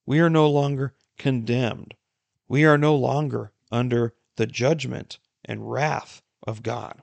We 0.06 0.20
are 0.20 0.30
no 0.30 0.48
longer 0.48 0.94
condemned. 1.18 1.94
We 2.48 2.64
are 2.64 2.78
no 2.78 2.96
longer 2.96 3.52
under 3.70 4.14
the 4.36 4.46
judgment 4.46 5.18
and 5.44 5.70
wrath 5.70 6.22
of 6.46 6.62
God. 6.62 7.02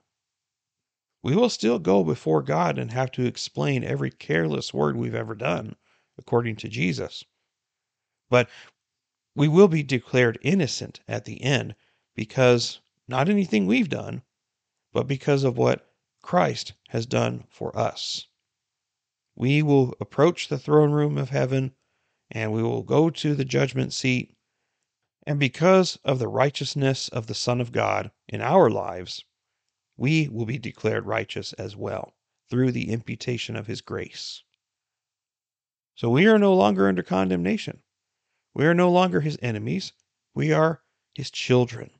We 1.22 1.36
will 1.36 1.50
still 1.50 1.80
go 1.80 2.04
before 2.04 2.42
God 2.42 2.78
and 2.78 2.92
have 2.92 3.12
to 3.12 3.26
explain 3.26 3.84
every 3.84 4.10
careless 4.10 4.74
word 4.74 4.96
we've 4.96 5.16
ever 5.16 5.36
done, 5.36 5.76
according 6.18 6.56
to 6.58 6.70
Jesus. 6.70 7.24
But 8.30 8.50
we 9.36 9.48
will 9.48 9.68
be 9.68 9.84
declared 9.84 10.40
innocent 10.42 11.02
at 11.08 11.26
the 11.26 11.44
end 11.44 11.76
because 12.16 12.80
not 13.10 13.28
anything 13.28 13.66
we've 13.66 13.90
done, 13.90 14.22
but 14.94 15.08
because 15.08 15.44
of 15.44 15.58
what 15.58 15.92
Christ 16.22 16.74
has 16.90 17.06
done 17.06 17.46
for 17.50 17.76
us. 17.78 18.28
We 19.36 19.64
will 19.64 19.96
approach 20.00 20.48
the 20.48 20.60
throne 20.60 20.92
room 20.92 21.18
of 21.18 21.30
heaven 21.30 21.74
and 22.30 22.54
we 22.54 22.62
will 22.62 22.84
go 22.84 23.10
to 23.10 23.34
the 23.34 23.46
judgment 23.46 23.94
seat. 23.94 24.36
And 25.26 25.40
because 25.40 25.98
of 26.04 26.20
the 26.20 26.28
righteousness 26.28 27.08
of 27.10 27.28
the 27.28 27.34
Son 27.34 27.60
of 27.60 27.72
God 27.72 28.12
in 28.28 28.42
our 28.42 28.70
lives, 28.70 29.26
we 29.98 30.28
will 30.28 30.46
be 30.46 30.60
declared 30.60 31.06
righteous 31.06 31.54
as 31.54 31.76
well 31.76 32.16
through 32.50 32.72
the 32.72 32.92
imputation 32.92 33.56
of 33.56 33.68
his 33.68 33.82
grace. 33.82 34.44
So 35.96 36.10
we 36.10 36.28
are 36.28 36.40
no 36.40 36.54
longer 36.54 36.88
under 36.88 37.04
condemnation. 37.04 37.82
We 38.54 38.66
are 38.66 38.74
no 38.74 38.92
longer 38.92 39.22
his 39.22 39.38
enemies. 39.42 39.94
We 40.34 40.52
are 40.54 40.82
his 41.14 41.32
children, 41.32 41.92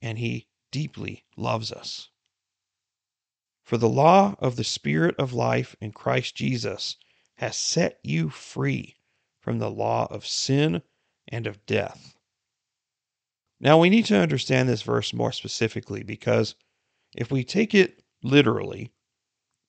and 0.00 0.18
he 0.18 0.46
deeply 0.70 1.24
loves 1.36 1.72
us. 1.72 2.10
For 3.62 3.76
the 3.76 3.88
law 3.88 4.34
of 4.38 4.56
the 4.56 4.64
Spirit 4.64 5.14
of 5.18 5.32
life 5.32 5.76
in 5.80 5.92
Christ 5.92 6.34
Jesus 6.34 6.96
has 7.36 7.56
set 7.56 8.00
you 8.02 8.30
free 8.30 8.96
from 9.40 9.58
the 9.58 9.70
law 9.70 10.06
of 10.10 10.26
sin 10.26 10.82
and 11.28 11.46
of 11.46 11.64
death. 11.66 12.16
Now, 13.60 13.78
we 13.78 13.90
need 13.90 14.06
to 14.06 14.18
understand 14.18 14.68
this 14.68 14.82
verse 14.82 15.12
more 15.12 15.32
specifically 15.32 16.02
because 16.02 16.54
if 17.14 17.30
we 17.30 17.44
take 17.44 17.74
it 17.74 18.02
literally, 18.22 18.92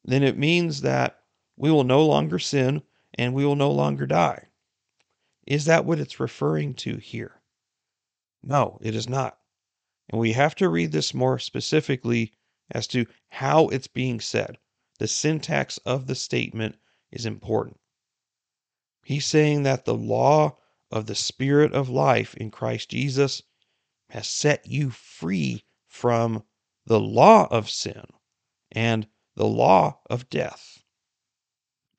then 0.03 0.23
it 0.23 0.37
means 0.37 0.81
that 0.81 1.19
we 1.57 1.71
will 1.71 1.83
no 1.83 2.05
longer 2.05 2.39
sin 2.39 2.83
and 3.15 3.33
we 3.33 3.45
will 3.45 3.55
no 3.55 3.71
longer 3.71 4.05
die. 4.05 4.47
Is 5.45 5.65
that 5.65 5.85
what 5.85 5.99
it's 5.99 6.19
referring 6.19 6.75
to 6.75 6.97
here? 6.97 7.41
No, 8.43 8.77
it 8.81 8.95
is 8.95 9.09
not. 9.09 9.38
And 10.09 10.19
we 10.19 10.33
have 10.33 10.55
to 10.55 10.69
read 10.69 10.91
this 10.91 11.13
more 11.13 11.37
specifically 11.37 12.33
as 12.71 12.87
to 12.87 13.05
how 13.29 13.67
it's 13.67 13.87
being 13.87 14.19
said. 14.19 14.57
The 14.97 15.07
syntax 15.07 15.77
of 15.79 16.07
the 16.07 16.15
statement 16.15 16.77
is 17.11 17.25
important. 17.25 17.79
He's 19.05 19.25
saying 19.25 19.63
that 19.63 19.85
the 19.85 19.93
law 19.93 20.57
of 20.91 21.05
the 21.05 21.15
Spirit 21.15 21.73
of 21.73 21.89
life 21.89 22.35
in 22.35 22.51
Christ 22.51 22.89
Jesus 22.89 23.43
has 24.09 24.27
set 24.27 24.65
you 24.65 24.89
free 24.89 25.63
from 25.87 26.43
the 26.85 26.99
law 26.99 27.47
of 27.51 27.69
sin 27.69 28.05
and 28.71 29.07
the 29.35 29.45
law 29.45 29.99
of 30.09 30.29
death. 30.29 30.83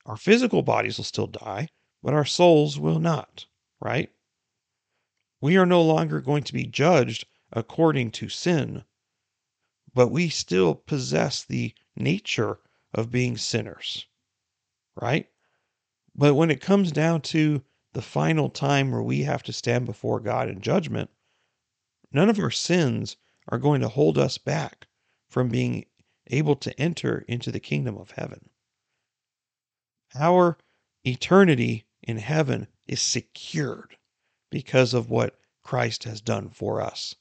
Our 0.04 0.16
physical 0.16 0.62
bodies 0.62 0.96
will 0.96 1.04
still 1.04 1.26
die, 1.28 1.68
but 2.02 2.14
our 2.14 2.24
souls 2.24 2.78
will 2.78 2.98
not, 2.98 3.46
right? 3.80 4.10
We 5.40 5.56
are 5.56 5.66
no 5.66 5.82
longer 5.82 6.20
going 6.20 6.42
to 6.44 6.52
be 6.52 6.66
judged 6.66 7.26
according 7.52 8.10
to 8.10 8.28
sin, 8.28 8.84
but 9.92 10.08
we 10.08 10.28
still 10.28 10.74
possess 10.74 11.44
the 11.44 11.74
nature 11.96 12.58
of 12.94 13.10
being 13.10 13.36
sinners, 13.36 14.06
right? 15.00 15.28
But 16.14 16.34
when 16.34 16.50
it 16.50 16.60
comes 16.60 16.92
down 16.92 17.22
to 17.22 17.62
the 17.92 18.02
final 18.02 18.50
time 18.50 18.90
where 18.90 19.02
we 19.02 19.22
have 19.22 19.42
to 19.44 19.52
stand 19.52 19.86
before 19.86 20.20
God 20.20 20.48
in 20.48 20.60
judgment, 20.60 21.10
none 22.12 22.28
of 22.28 22.38
our 22.38 22.50
sins 22.50 23.16
are 23.48 23.58
going 23.58 23.80
to 23.80 23.88
hold 23.88 24.16
us 24.18 24.38
back 24.38 24.86
from 25.28 25.48
being 25.48 25.86
able 26.28 26.56
to 26.56 26.78
enter 26.80 27.24
into 27.28 27.50
the 27.50 27.60
kingdom 27.60 27.96
of 27.96 28.12
heaven. 28.12 28.50
Our 30.14 30.58
eternity 31.04 31.86
in 32.02 32.18
heaven 32.18 32.68
is 32.86 33.00
secured 33.00 33.96
because 34.50 34.94
of 34.94 35.10
what 35.10 35.38
Christ 35.62 36.04
has 36.04 36.20
done 36.20 36.50
for 36.50 36.80
us. 36.80 37.14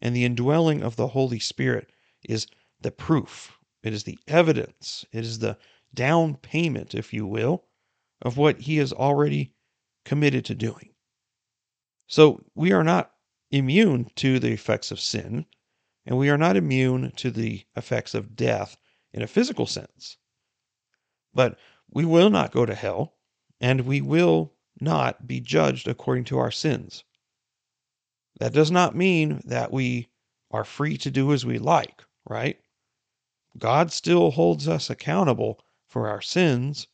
And 0.00 0.16
the 0.16 0.24
indwelling 0.24 0.82
of 0.82 0.96
the 0.96 1.08
Holy 1.08 1.38
Spirit 1.38 1.90
is 2.28 2.46
the 2.80 2.90
proof, 2.90 3.58
it 3.82 3.92
is 3.92 4.04
the 4.04 4.18
evidence, 4.26 5.04
it 5.12 5.24
is 5.24 5.38
the 5.38 5.58
down 5.92 6.36
payment, 6.36 6.94
if 6.94 7.12
you 7.12 7.26
will, 7.26 7.64
of 8.22 8.36
what 8.36 8.60
he 8.62 8.76
has 8.78 8.92
already 8.92 9.54
committed 10.04 10.44
to 10.46 10.54
doing. 10.54 10.90
So 12.06 12.42
we 12.54 12.72
are 12.72 12.84
not 12.84 13.12
immune 13.50 14.10
to 14.16 14.38
the 14.38 14.52
effects 14.52 14.90
of 14.90 15.00
sin, 15.00 15.46
and 16.06 16.16
we 16.16 16.30
are 16.30 16.38
not 16.38 16.56
immune 16.56 17.12
to 17.16 17.30
the 17.30 17.64
effects 17.76 18.14
of 18.14 18.36
death 18.36 18.76
in 19.12 19.22
a 19.22 19.26
physical 19.26 19.66
sense. 19.66 20.16
But 21.34 21.58
we 21.90 22.04
will 22.04 22.30
not 22.30 22.52
go 22.52 22.64
to 22.64 22.74
hell, 22.74 23.16
and 23.60 23.82
we 23.82 24.00
will 24.00 24.54
not 24.80 25.26
be 25.26 25.40
judged 25.40 25.86
according 25.86 26.24
to 26.24 26.38
our 26.38 26.50
sins. 26.50 27.04
That 28.40 28.54
does 28.54 28.70
not 28.70 28.96
mean 28.96 29.42
that 29.44 29.70
we 29.70 30.08
are 30.50 30.64
free 30.64 30.96
to 30.96 31.10
do 31.10 31.30
as 31.34 31.44
we 31.44 31.58
like, 31.58 32.02
right? 32.24 32.58
God 33.58 33.92
still 33.92 34.30
holds 34.30 34.66
us 34.66 34.88
accountable 34.88 35.62
for 35.86 36.08
our 36.08 36.22
sins. 36.22 36.86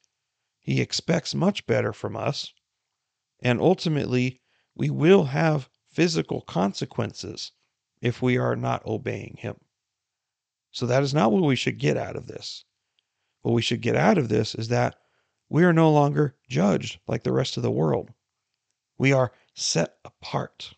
He 0.58 0.80
expects 0.80 1.36
much 1.36 1.64
better 1.68 1.92
from 1.92 2.16
us. 2.16 2.52
And 3.38 3.60
ultimately, 3.60 4.40
we 4.74 4.90
will 4.90 5.26
have 5.26 5.70
physical 5.88 6.40
consequences 6.40 7.52
if 8.00 8.20
we 8.20 8.36
are 8.36 8.56
not 8.56 8.84
obeying 8.84 9.36
Him. 9.38 9.60
So 10.72 10.84
that 10.86 11.04
is 11.04 11.14
not 11.14 11.30
what 11.30 11.44
we 11.44 11.54
should 11.54 11.78
get 11.78 11.96
out 11.96 12.16
of 12.16 12.26
this. 12.26 12.64
What 13.42 13.52
we 13.52 13.62
should 13.62 13.82
get 13.82 13.94
out 13.94 14.18
of 14.18 14.28
this 14.28 14.56
is 14.56 14.66
that 14.68 14.96
we 15.48 15.62
are 15.62 15.72
no 15.72 15.92
longer 15.92 16.34
judged 16.48 16.98
like 17.06 17.22
the 17.22 17.30
rest 17.30 17.56
of 17.56 17.62
the 17.62 17.70
world. 17.70 18.12
We 18.98 19.12
are 19.12 19.30
set 19.54 19.98
apart. 20.04 20.74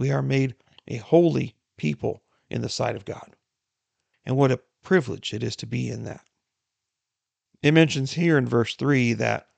We 0.00 0.10
are 0.10 0.22
made 0.22 0.54
a 0.88 0.96
holy 0.96 1.56
people 1.76 2.22
in 2.48 2.62
the 2.62 2.70
sight 2.70 2.96
of 2.96 3.04
God. 3.04 3.36
And 4.24 4.34
what 4.34 4.50
a 4.50 4.62
privilege 4.82 5.34
it 5.34 5.42
is 5.42 5.54
to 5.56 5.66
be 5.66 5.90
in 5.90 6.04
that. 6.04 6.24
It 7.62 7.74
mentions 7.74 8.14
here 8.14 8.38
in 8.38 8.46
verse 8.46 8.76
3 8.76 9.12
that 9.12 9.48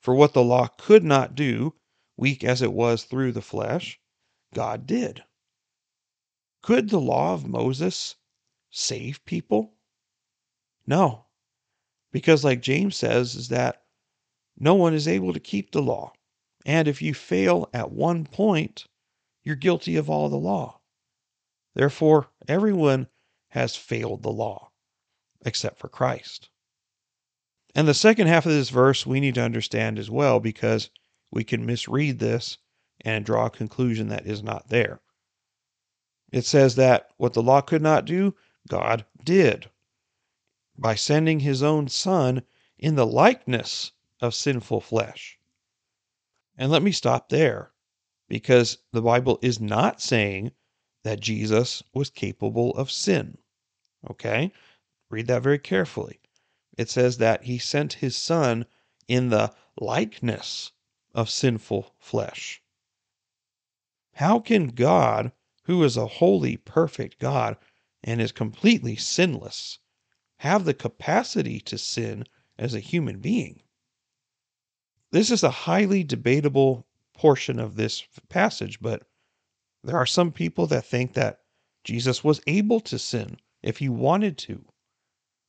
for 0.00 0.14
what 0.14 0.32
the 0.32 0.42
law 0.42 0.68
could 0.78 1.04
not 1.04 1.34
do, 1.34 1.74
weak 2.16 2.42
as 2.42 2.62
it 2.62 2.72
was 2.72 3.04
through 3.04 3.32
the 3.32 3.42
flesh, 3.42 4.00
God 4.54 4.86
did. 4.86 5.24
Could 6.62 6.88
the 6.88 6.98
law 6.98 7.34
of 7.34 7.46
Moses 7.46 8.16
save 8.70 9.22
people? 9.26 9.74
No. 10.86 11.26
Because, 12.12 12.44
like 12.44 12.62
James 12.62 12.96
says, 12.96 13.34
is 13.34 13.48
that 13.48 13.82
no 14.58 14.74
one 14.74 14.94
is 14.94 15.06
able 15.06 15.34
to 15.34 15.38
keep 15.38 15.70
the 15.70 15.82
law. 15.82 16.14
And 16.64 16.88
if 16.88 17.02
you 17.02 17.12
fail 17.12 17.68
at 17.74 17.92
one 17.92 18.24
point, 18.24 18.86
you're 19.42 19.56
guilty 19.56 19.96
of 19.96 20.08
all 20.08 20.28
the 20.28 20.36
law. 20.36 20.80
Therefore, 21.74 22.28
everyone 22.46 23.08
has 23.48 23.76
failed 23.76 24.22
the 24.22 24.30
law, 24.30 24.70
except 25.44 25.78
for 25.78 25.88
Christ. 25.88 26.50
And 27.74 27.88
the 27.88 27.94
second 27.94 28.26
half 28.26 28.46
of 28.46 28.52
this 28.52 28.70
verse 28.70 29.06
we 29.06 29.20
need 29.20 29.34
to 29.36 29.42
understand 29.42 29.98
as 29.98 30.10
well 30.10 30.40
because 30.40 30.90
we 31.30 31.44
can 31.44 31.66
misread 31.66 32.18
this 32.18 32.58
and 33.00 33.24
draw 33.24 33.46
a 33.46 33.50
conclusion 33.50 34.08
that 34.08 34.26
is 34.26 34.42
not 34.42 34.68
there. 34.68 35.00
It 36.30 36.44
says 36.44 36.76
that 36.76 37.10
what 37.16 37.32
the 37.32 37.42
law 37.42 37.60
could 37.60 37.82
not 37.82 38.04
do, 38.04 38.34
God 38.68 39.04
did 39.24 39.70
by 40.78 40.94
sending 40.94 41.40
his 41.40 41.62
own 41.62 41.88
Son 41.88 42.42
in 42.78 42.94
the 42.94 43.06
likeness 43.06 43.92
of 44.20 44.34
sinful 44.34 44.80
flesh. 44.80 45.38
And 46.56 46.70
let 46.70 46.82
me 46.82 46.92
stop 46.92 47.28
there 47.28 47.71
because 48.32 48.78
the 48.92 49.02
Bible 49.02 49.38
is 49.42 49.60
not 49.60 50.00
saying 50.00 50.52
that 51.04 51.20
Jesus 51.20 51.82
was 51.92 52.08
capable 52.08 52.70
of 52.78 52.90
sin. 52.90 53.36
Okay? 54.08 54.50
Read 55.10 55.26
that 55.26 55.42
very 55.42 55.58
carefully. 55.58 56.18
It 56.78 56.88
says 56.88 57.18
that 57.18 57.44
he 57.44 57.58
sent 57.58 57.92
his 57.92 58.16
Son 58.16 58.64
in 59.06 59.28
the 59.28 59.52
likeness 59.78 60.72
of 61.14 61.28
sinful 61.28 61.94
flesh. 61.98 62.62
How 64.14 64.38
can 64.38 64.68
God, 64.68 65.32
who 65.64 65.84
is 65.84 65.98
a 65.98 66.06
holy, 66.06 66.56
perfect 66.56 67.18
God 67.18 67.58
and 68.02 68.18
is 68.18 68.32
completely 68.32 68.96
sinless, 68.96 69.78
have 70.38 70.64
the 70.64 70.72
capacity 70.72 71.60
to 71.60 71.76
sin 71.76 72.24
as 72.56 72.74
a 72.74 72.80
human 72.80 73.18
being? 73.18 73.60
This 75.10 75.30
is 75.30 75.42
a 75.42 75.50
highly 75.50 76.02
debatable 76.02 76.86
portion 77.22 77.60
of 77.60 77.76
this 77.76 78.02
passage, 78.28 78.80
but 78.80 79.06
there 79.84 79.96
are 79.96 80.04
some 80.04 80.32
people 80.32 80.66
that 80.66 80.84
think 80.84 81.12
that 81.12 81.38
Jesus 81.84 82.24
was 82.24 82.40
able 82.48 82.80
to 82.80 82.98
sin 82.98 83.36
if 83.62 83.78
he 83.78 83.88
wanted 83.88 84.36
to, 84.38 84.64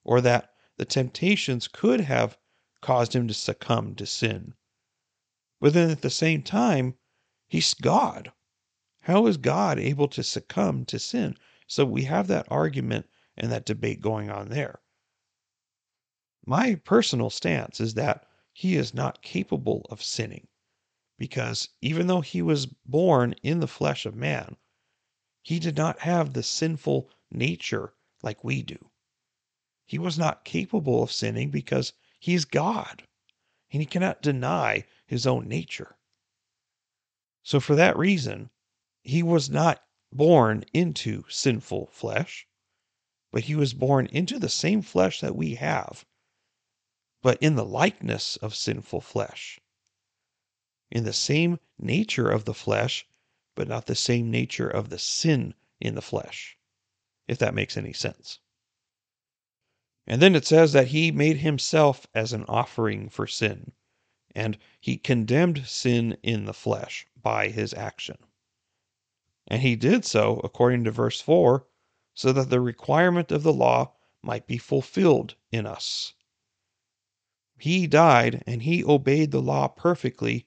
or 0.03 0.21
that 0.21 0.53
the 0.77 0.85
temptations 0.85 1.67
could 1.67 1.99
have 1.99 2.37
caused 2.79 3.15
him 3.15 3.27
to 3.27 3.33
succumb 3.33 3.95
to 3.95 4.05
sin. 4.05 4.53
But 5.59 5.73
then 5.73 5.89
at 5.89 6.03
the 6.03 6.11
same 6.11 6.43
time, 6.43 6.93
he's 7.47 7.73
God. 7.73 8.31
How 8.99 9.25
is 9.25 9.37
God 9.37 9.79
able 9.79 10.07
to 10.09 10.21
succumb 10.21 10.85
to 10.85 10.99
sin? 10.99 11.35
So 11.65 11.85
we 11.85 12.03
have 12.03 12.27
that 12.27 12.45
argument 12.51 13.07
and 13.35 13.51
that 13.51 13.65
debate 13.65 13.99
going 13.99 14.29
on 14.29 14.49
there. 14.49 14.79
My 16.45 16.75
personal 16.75 17.31
stance 17.31 17.79
is 17.79 17.95
that 17.95 18.27
he 18.51 18.75
is 18.75 18.93
not 18.93 19.23
capable 19.23 19.87
of 19.89 20.03
sinning 20.03 20.47
because 21.17 21.69
even 21.81 22.07
though 22.07 22.21
he 22.21 22.41
was 22.41 22.65
born 22.65 23.33
in 23.43 23.59
the 23.59 23.67
flesh 23.67 24.05
of 24.05 24.15
man, 24.15 24.57
he 25.41 25.59
did 25.59 25.77
not 25.77 25.99
have 25.99 26.33
the 26.33 26.43
sinful 26.43 27.09
nature 27.29 27.93
like 28.21 28.43
we 28.43 28.63
do. 28.63 28.89
He 29.85 29.99
was 29.99 30.17
not 30.17 30.45
capable 30.45 31.03
of 31.03 31.11
sinning 31.11 31.51
because 31.51 31.93
he 32.19 32.33
is 32.33 32.45
God 32.45 33.03
and 33.71 33.81
he 33.81 33.85
cannot 33.85 34.21
deny 34.21 34.85
his 35.05 35.27
own 35.27 35.47
nature. 35.47 35.97
So, 37.43 37.59
for 37.59 37.75
that 37.75 37.97
reason, 37.97 38.49
he 39.01 39.21
was 39.21 39.49
not 39.49 39.83
born 40.11 40.63
into 40.73 41.25
sinful 41.27 41.87
flesh, 41.87 42.47
but 43.31 43.43
he 43.43 43.55
was 43.55 43.73
born 43.73 44.05
into 44.07 44.39
the 44.39 44.49
same 44.49 44.81
flesh 44.81 45.19
that 45.19 45.35
we 45.35 45.55
have, 45.55 46.05
but 47.21 47.41
in 47.41 47.55
the 47.55 47.65
likeness 47.65 48.37
of 48.37 48.55
sinful 48.55 49.01
flesh, 49.01 49.59
in 50.93 51.03
the 51.05 51.11
same 51.11 51.59
nature 51.79 52.29
of 52.29 52.45
the 52.45 52.53
flesh, 52.53 53.03
but 53.55 53.67
not 53.67 53.87
the 53.87 53.95
same 53.95 54.29
nature 54.29 54.69
of 54.69 54.89
the 54.89 54.99
sin 54.99 55.55
in 55.81 55.95
the 55.95 56.03
flesh, 56.03 56.55
if 57.27 57.39
that 57.39 57.55
makes 57.55 57.75
any 57.75 57.91
sense. 57.91 58.39
And 60.05 60.21
then 60.21 60.35
it 60.35 60.45
says 60.45 60.71
that 60.73 60.89
he 60.89 61.11
made 61.11 61.37
himself 61.37 62.05
as 62.13 62.31
an 62.31 62.45
offering 62.47 63.09
for 63.09 63.25
sin, 63.25 63.71
and 64.35 64.55
he 64.79 64.97
condemned 64.97 65.65
sin 65.65 66.15
in 66.21 66.45
the 66.45 66.53
flesh 66.53 67.07
by 67.19 67.47
his 67.47 67.73
action. 67.73 68.19
And 69.47 69.63
he 69.63 69.75
did 69.75 70.05
so, 70.05 70.41
according 70.43 70.83
to 70.83 70.91
verse 70.91 71.19
4, 71.19 71.65
so 72.13 72.31
that 72.33 72.51
the 72.51 72.61
requirement 72.61 73.31
of 73.31 73.41
the 73.41 73.53
law 73.53 73.93
might 74.21 74.45
be 74.45 74.59
fulfilled 74.59 75.33
in 75.51 75.65
us. 75.65 76.13
He 77.57 77.87
died 77.87 78.43
and 78.45 78.61
he 78.61 78.83
obeyed 78.83 79.31
the 79.31 79.41
law 79.41 79.67
perfectly 79.67 80.45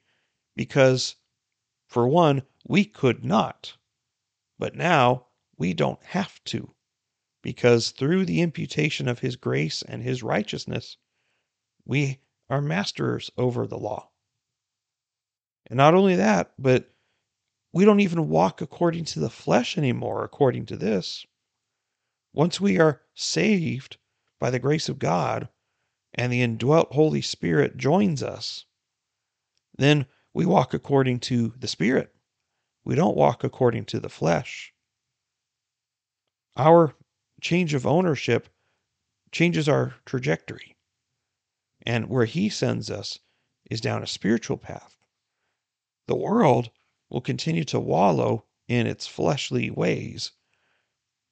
because, 0.57 1.17
for 1.87 2.09
one, 2.09 2.43
we 2.67 2.85
could 2.85 3.25
not. 3.25 3.77
But 4.59 4.75
now 4.75 5.27
we 5.57 5.75
don't 5.75 6.03
have 6.03 6.43
to 6.45 6.75
because 7.43 7.93
through 7.93 8.25
the 8.25 8.41
imputation 8.41 9.07
of 9.07 9.21
his 9.21 9.37
grace 9.37 9.83
and 9.83 10.03
his 10.03 10.23
righteousness, 10.23 10.97
we 11.85 12.19
are 12.51 12.61
masters 12.61 13.31
over 13.37 13.69
the 13.69 13.79
law. 13.79 14.11
And 15.69 15.77
not 15.77 15.95
only 15.95 16.17
that, 16.17 16.53
but 16.59 16.91
we 17.73 17.85
don't 17.85 18.01
even 18.01 18.29
walk 18.29 18.61
according 18.61 19.05
to 19.05 19.21
the 19.21 19.31
flesh 19.31 19.79
anymore, 19.79 20.25
according 20.25 20.67
to 20.67 20.77
this. 20.77 21.25
Once 22.33 22.61
we 22.61 22.81
are 22.81 23.03
saved 23.15 23.97
by 24.41 24.51
the 24.51 24.59
grace 24.59 24.89
of 24.89 24.99
God 24.99 25.49
and 26.15 26.33
the 26.33 26.43
indwelt 26.43 26.93
Holy 26.93 27.23
Spirit 27.23 27.77
joins 27.77 28.23
us, 28.23 28.65
then 29.79 30.07
we 30.37 30.45
walk 30.45 30.75
according 30.75 31.19
to 31.19 31.55
the 31.59 31.67
Spirit. 31.67 32.15
We 32.85 32.95
don't 32.95 33.17
walk 33.17 33.43
according 33.43 33.87
to 33.87 34.01
the 34.01 34.11
flesh. 34.11 34.71
Our 36.59 36.95
change 37.41 37.73
of 37.73 37.87
ownership 37.87 38.51
changes 39.33 39.67
our 39.67 39.95
trajectory. 40.05 40.77
And 41.87 42.11
where 42.11 42.27
He 42.27 42.51
sends 42.51 42.91
us 42.91 43.19
is 43.71 43.81
down 43.81 44.03
a 44.03 44.07
spiritual 44.07 44.59
path. 44.59 44.99
The 46.07 46.17
world 46.17 46.69
will 47.09 47.23
continue 47.23 47.65
to 47.65 47.81
wallow 47.81 48.45
in 48.69 48.87
its 48.87 49.07
fleshly 49.07 49.71
ways 49.71 50.33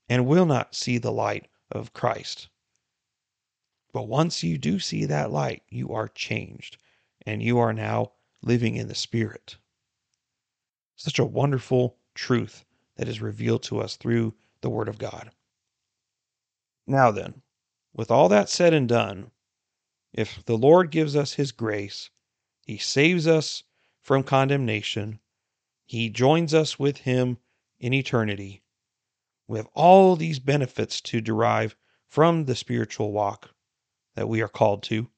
and 0.09 0.25
will 0.25 0.47
not 0.47 0.75
see 0.75 0.97
the 0.97 1.13
light 1.13 1.49
of 1.71 1.93
Christ. 1.93 2.49
But 3.93 4.09
once 4.09 4.43
you 4.43 4.57
do 4.57 4.79
see 4.79 5.05
that 5.05 5.31
light, 5.31 5.63
you 5.69 5.93
are 5.93 6.09
changed 6.09 6.79
and 7.27 7.43
you 7.43 7.59
are 7.59 7.75
now 7.75 8.13
living 8.45 8.77
in 8.77 8.89
the 8.89 8.95
Spirit. 8.95 9.57
Such 10.97 11.19
a 11.19 11.25
wonderful 11.25 11.99
truth 12.15 12.65
that 12.97 13.09
is 13.09 13.21
revealed 13.21 13.63
to 13.65 13.81
us 13.81 13.97
through 13.97 14.35
the 14.61 14.71
Word 14.71 14.89
of 14.89 14.99
God. 14.99 15.31
Now 16.87 17.11
then, 17.11 17.43
with 17.93 18.11
all 18.11 18.29
that 18.29 18.49
said 18.49 18.75
and 18.75 18.89
done, 18.89 19.31
if 20.13 20.45
the 20.45 20.59
Lord 20.59 20.91
gives 20.91 21.17
us 21.17 21.35
His 21.35 21.53
grace, 21.53 22.11
He 22.67 22.79
saves 22.79 23.27
us 23.27 23.65
from 24.05 24.23
condemnation, 24.23 25.19
he 25.87 26.11
joins 26.11 26.53
us 26.53 26.79
with 26.79 26.99
him 26.99 27.39
in 27.79 27.93
eternity. 27.93 28.63
We 29.47 29.59
have 29.59 29.69
all 29.75 30.17
these 30.17 30.39
benefits 30.39 31.01
to 31.03 31.21
derive 31.21 31.77
from 32.07 32.45
the 32.45 32.55
spiritual 32.55 33.13
walk 33.13 33.51
that 34.15 34.29
we 34.29 34.41
are 34.41 34.49
called 34.49 34.83
to. 34.85 35.11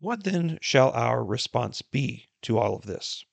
What 0.00 0.22
then 0.22 0.58
shall 0.60 0.92
our 0.92 1.24
response 1.24 1.82
be 1.82 2.28
to 2.42 2.56
all 2.56 2.76
of 2.76 2.86
this? 2.86 3.24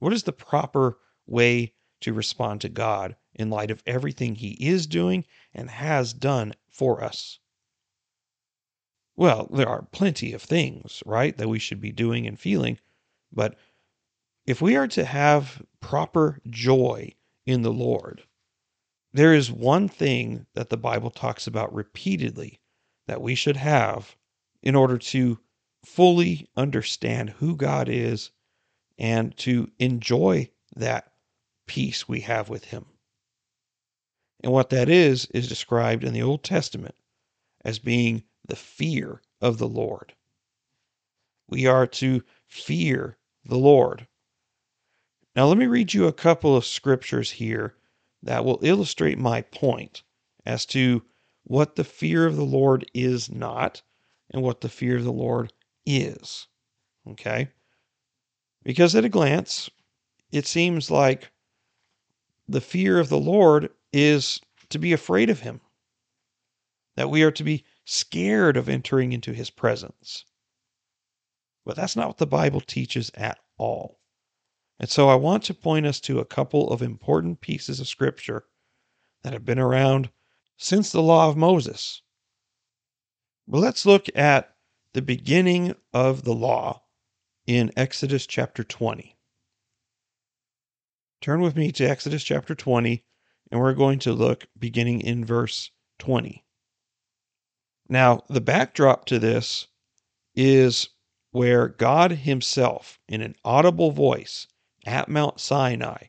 What 0.00 0.12
is 0.12 0.24
the 0.24 0.32
proper 0.32 0.98
way 1.26 1.74
to 2.00 2.12
respond 2.12 2.60
to 2.62 2.68
God 2.68 3.16
in 3.34 3.48
light 3.48 3.70
of 3.70 3.82
everything 3.86 4.34
He 4.34 4.52
is 4.54 4.88
doing 4.88 5.24
and 5.54 5.70
has 5.70 6.12
done 6.12 6.54
for 6.68 7.02
us? 7.02 7.38
Well, 9.14 9.46
there 9.52 9.68
are 9.68 9.82
plenty 9.92 10.32
of 10.32 10.42
things, 10.42 11.02
right, 11.06 11.36
that 11.36 11.48
we 11.48 11.58
should 11.58 11.80
be 11.80 11.92
doing 11.92 12.26
and 12.26 12.38
feeling, 12.38 12.78
but 13.32 13.56
if 14.46 14.60
we 14.60 14.74
are 14.74 14.88
to 14.88 15.04
have 15.04 15.64
proper 15.80 16.40
joy 16.48 17.14
in 17.46 17.62
the 17.62 17.72
Lord, 17.72 18.26
there 19.12 19.34
is 19.34 19.50
one 19.50 19.88
thing 19.88 20.46
that 20.54 20.70
the 20.70 20.76
Bible 20.76 21.10
talks 21.10 21.46
about 21.46 21.72
repeatedly 21.72 22.60
that 23.06 23.22
we 23.22 23.34
should 23.34 23.56
have 23.56 24.16
in 24.62 24.74
order 24.74 24.98
to 24.98 25.38
fully 25.84 26.48
understand 26.56 27.30
who 27.30 27.56
God 27.56 27.88
is 27.88 28.30
and 28.98 29.36
to 29.38 29.70
enjoy 29.78 30.50
that 30.76 31.12
peace 31.66 32.08
we 32.08 32.20
have 32.20 32.48
with 32.48 32.64
Him. 32.66 32.86
And 34.42 34.52
what 34.52 34.70
that 34.70 34.88
is, 34.88 35.26
is 35.26 35.48
described 35.48 36.04
in 36.04 36.12
the 36.12 36.22
Old 36.22 36.44
Testament 36.44 36.94
as 37.64 37.78
being 37.78 38.22
the 38.46 38.56
fear 38.56 39.20
of 39.40 39.58
the 39.58 39.68
Lord. 39.68 40.14
We 41.48 41.66
are 41.66 41.86
to 41.86 42.22
fear 42.46 43.16
the 43.44 43.58
Lord. 43.58 44.06
Now, 45.34 45.46
let 45.46 45.58
me 45.58 45.66
read 45.66 45.94
you 45.94 46.06
a 46.06 46.12
couple 46.12 46.56
of 46.56 46.64
scriptures 46.64 47.32
here 47.32 47.76
that 48.22 48.44
will 48.44 48.58
illustrate 48.62 49.18
my 49.18 49.42
point 49.42 50.02
as 50.44 50.66
to 50.66 51.02
what 51.44 51.76
the 51.76 51.84
fear 51.84 52.26
of 52.26 52.36
the 52.36 52.44
Lord 52.44 52.84
is 52.92 53.30
not 53.30 53.82
and 54.30 54.42
what 54.42 54.60
the 54.60 54.68
fear 54.68 54.96
of 54.96 55.04
the 55.04 55.12
Lord 55.12 55.52
is. 55.96 56.46
Okay? 57.08 57.48
Because 58.62 58.94
at 58.94 59.04
a 59.04 59.08
glance, 59.08 59.70
it 60.30 60.46
seems 60.46 60.90
like 60.90 61.30
the 62.48 62.60
fear 62.60 62.98
of 62.98 63.08
the 63.08 63.18
Lord 63.18 63.70
is 63.92 64.40
to 64.70 64.78
be 64.78 64.92
afraid 64.92 65.30
of 65.30 65.40
him, 65.40 65.60
that 66.96 67.10
we 67.10 67.22
are 67.22 67.30
to 67.30 67.44
be 67.44 67.64
scared 67.84 68.56
of 68.56 68.68
entering 68.68 69.12
into 69.12 69.32
his 69.32 69.50
presence. 69.50 70.24
But 71.64 71.76
that's 71.76 71.96
not 71.96 72.08
what 72.08 72.18
the 72.18 72.26
Bible 72.26 72.60
teaches 72.60 73.10
at 73.14 73.38
all. 73.56 73.98
And 74.80 74.88
so 74.88 75.08
I 75.08 75.14
want 75.14 75.42
to 75.44 75.54
point 75.54 75.86
us 75.86 76.00
to 76.00 76.20
a 76.20 76.24
couple 76.24 76.70
of 76.70 76.82
important 76.82 77.40
pieces 77.40 77.80
of 77.80 77.88
scripture 77.88 78.44
that 79.22 79.32
have 79.32 79.44
been 79.44 79.58
around 79.58 80.10
since 80.56 80.92
the 80.92 81.02
law 81.02 81.28
of 81.28 81.36
Moses. 81.36 82.02
But 83.46 83.58
let's 83.58 83.86
look 83.86 84.06
at 84.14 84.54
the 84.94 85.02
beginning 85.02 85.74
of 85.92 86.24
the 86.24 86.34
law 86.34 86.82
in 87.46 87.70
Exodus 87.76 88.26
chapter 88.26 88.64
20. 88.64 89.16
Turn 91.20 91.40
with 91.40 91.56
me 91.56 91.72
to 91.72 91.84
Exodus 91.84 92.22
chapter 92.22 92.54
20, 92.54 93.04
and 93.50 93.60
we're 93.60 93.74
going 93.74 93.98
to 94.00 94.12
look 94.12 94.46
beginning 94.58 95.00
in 95.00 95.24
verse 95.24 95.70
20. 95.98 96.44
Now, 97.88 98.22
the 98.28 98.40
backdrop 98.40 99.04
to 99.06 99.18
this 99.18 99.66
is 100.34 100.88
where 101.32 101.68
God 101.68 102.12
Himself, 102.12 102.98
in 103.08 103.20
an 103.20 103.34
audible 103.44 103.90
voice, 103.90 104.46
at 104.86 105.08
Mount 105.08 105.40
Sinai 105.40 106.08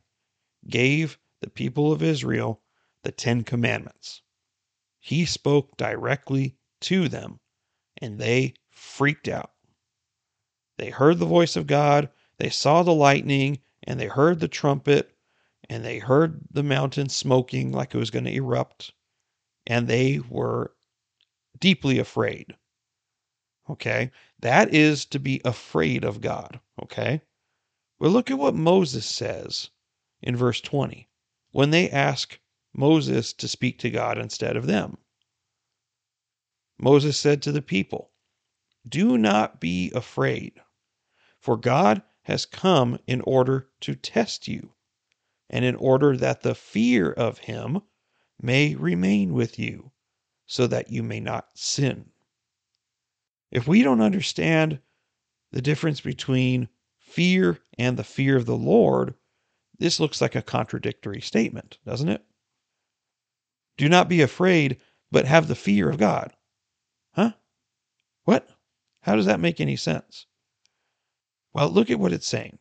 gave 0.68 1.18
the 1.42 1.50
people 1.50 1.92
of 1.92 2.04
Israel 2.04 2.62
the 3.04 3.12
Ten 3.12 3.44
Commandments. 3.44 4.22
He 5.00 5.26
spoke 5.26 5.76
directly 5.78 6.56
to 6.82 7.10
them, 7.10 7.40
and 8.02 8.20
they 8.20 8.54
freaked 8.80 9.28
out. 9.28 9.52
They 10.78 10.90
heard 10.90 11.20
the 11.20 11.26
voice 11.26 11.56
of 11.56 11.68
God, 11.68 12.10
they 12.38 12.50
saw 12.50 12.84
the 12.84 12.94
lightning, 12.94 13.60
and 13.84 14.00
they 14.00 14.08
heard 14.08 14.40
the 14.40 14.48
trumpet, 14.48 15.16
and 15.70 15.84
they 15.84 16.00
heard 16.00 16.40
the 16.50 16.64
mountain 16.64 17.10
smoking 17.10 17.72
like 17.72 17.94
it 17.94 17.98
was 17.98 18.10
going 18.10 18.26
to 18.26 18.34
erupt, 18.34 18.94
and 19.68 19.88
they 19.88 20.20
were 20.20 20.74
deeply 21.60 22.00
afraid. 22.00 22.56
Okay? 23.70 24.12
That 24.40 24.74
is 24.74 25.06
to 25.08 25.20
be 25.20 25.42
afraid 25.44 26.04
of 26.04 26.22
God. 26.22 26.60
Okay? 26.82 27.22
But 28.00 28.10
look 28.10 28.32
at 28.32 28.40
what 28.40 28.56
Moses 28.56 29.06
says 29.06 29.70
in 30.22 30.36
verse 30.36 30.62
20 30.62 31.10
when 31.52 31.72
they 31.72 31.90
ask 31.90 32.40
Moses 32.74 33.34
to 33.34 33.48
speak 33.48 33.80
to 33.80 33.90
God 33.90 34.18
instead 34.18 34.56
of 34.56 34.68
them. 34.68 34.98
Moses 36.78 37.20
said 37.20 37.42
to 37.42 37.52
the 37.52 37.62
people, 37.62 38.12
Do 38.88 39.18
not 39.18 39.60
be 39.60 39.92
afraid, 39.94 40.62
for 41.40 41.58
God 41.58 42.02
has 42.24 42.46
come 42.46 43.00
in 43.08 43.22
order 43.22 43.70
to 43.82 43.96
test 43.96 44.48
you, 44.48 44.74
and 45.50 45.66
in 45.66 45.76
order 45.76 46.16
that 46.18 46.42
the 46.42 46.56
fear 46.56 47.12
of 47.12 47.40
him 47.40 47.82
may 48.42 48.76
remain 48.76 49.34
with 49.34 49.60
you, 49.60 49.92
so 50.46 50.68
that 50.68 50.92
you 50.92 51.04
may 51.04 51.20
not 51.20 51.50
sin. 51.58 52.12
If 53.52 53.68
we 53.68 53.84
don't 53.84 54.02
understand 54.02 54.80
the 55.52 55.62
difference 55.62 56.02
between 56.02 56.70
fear 57.00 57.60
and 57.78 57.98
the 57.98 58.04
fear 58.04 58.38
of 58.38 58.46
the 58.46 58.58
Lord, 58.58 59.16
this 59.78 60.00
looks 60.00 60.22
like 60.22 60.36
a 60.36 60.42
contradictory 60.42 61.22
statement, 61.22 61.80
doesn't 61.86 62.10
it? 62.10 62.24
Do 63.78 63.90
not 63.90 64.10
be 64.10 64.22
afraid, 64.22 64.80
but 65.12 65.26
have 65.26 65.48
the 65.48 65.56
fear 65.56 65.90
of 65.90 65.98
God. 65.98 66.36
Huh? 67.14 67.32
What? 68.26 68.48
How 69.02 69.16
does 69.16 69.26
that 69.26 69.40
make 69.40 69.60
any 69.60 69.76
sense? 69.76 70.26
Well, 71.54 71.70
look 71.70 71.90
at 71.90 72.00
what 72.00 72.14
it's 72.14 72.28
saying. 72.28 72.60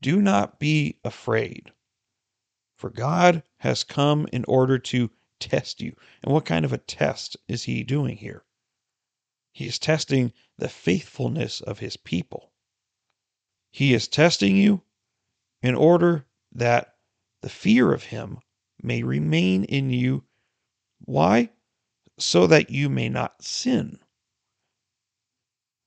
Do 0.00 0.20
not 0.20 0.58
be 0.58 0.98
afraid, 1.04 1.72
for 2.76 2.90
God 2.90 3.42
has 3.58 3.84
come 3.84 4.26
in 4.32 4.44
order 4.46 4.78
to 4.78 5.10
test 5.40 5.80
you. 5.80 5.96
And 6.22 6.32
what 6.32 6.44
kind 6.44 6.64
of 6.64 6.72
a 6.72 6.78
test 6.78 7.36
is 7.48 7.64
he 7.64 7.82
doing 7.82 8.16
here? 8.16 8.44
He 9.52 9.66
is 9.66 9.78
testing 9.78 10.32
the 10.58 10.68
faithfulness 10.68 11.60
of 11.60 11.78
his 11.78 11.96
people. 11.96 12.52
He 13.74 13.92
is 13.92 14.06
testing 14.06 14.56
you 14.56 14.82
in 15.60 15.74
order 15.74 16.26
that 16.52 16.94
the 17.40 17.48
fear 17.48 17.92
of 17.92 18.04
Him 18.04 18.38
may 18.82 19.02
remain 19.02 19.64
in 19.64 19.90
you. 19.90 20.24
Why? 21.04 21.50
So 22.18 22.46
that 22.46 22.70
you 22.70 22.88
may 22.88 23.08
not 23.08 23.42
sin. 23.42 23.98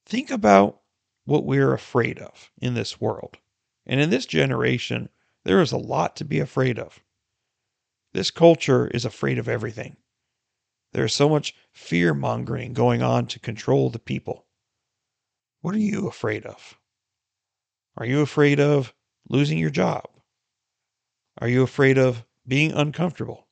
Think 0.08 0.32
about 0.32 0.80
what 1.26 1.44
we're 1.44 1.74
afraid 1.74 2.20
of 2.20 2.50
in 2.62 2.76
this 2.76 3.02
world. 3.02 3.40
And 3.86 4.00
in 4.00 4.10
this 4.10 4.26
generation, 4.26 5.10
there 5.44 5.60
is 5.60 5.74
a 5.74 5.78
lot 5.78 6.16
to 6.16 6.26
be 6.26 6.40
afraid 6.40 6.80
of. 6.80 7.04
This 8.14 8.32
culture 8.32 8.88
is 8.88 9.04
afraid 9.04 9.38
of 9.38 9.50
everything. 9.50 9.98
There's 10.94 11.14
so 11.14 11.28
much 11.28 11.54
fear 11.74 12.14
mongering 12.14 12.72
going 12.72 13.02
on 13.02 13.28
to 13.28 13.40
control 13.40 13.90
the 13.90 14.00
people. 14.00 14.46
What 15.60 15.76
are 15.76 15.80
you 15.80 16.08
afraid 16.08 16.46
of? 16.46 16.80
Are 17.98 18.06
you 18.06 18.22
afraid 18.22 18.62
of 18.62 18.94
losing 19.28 19.58
your 19.58 19.70
job? 19.72 20.08
Are 21.40 21.50
you 21.50 21.64
afraid 21.64 21.98
of 21.98 22.26
being 22.48 22.72
uncomfortable? 22.72 23.46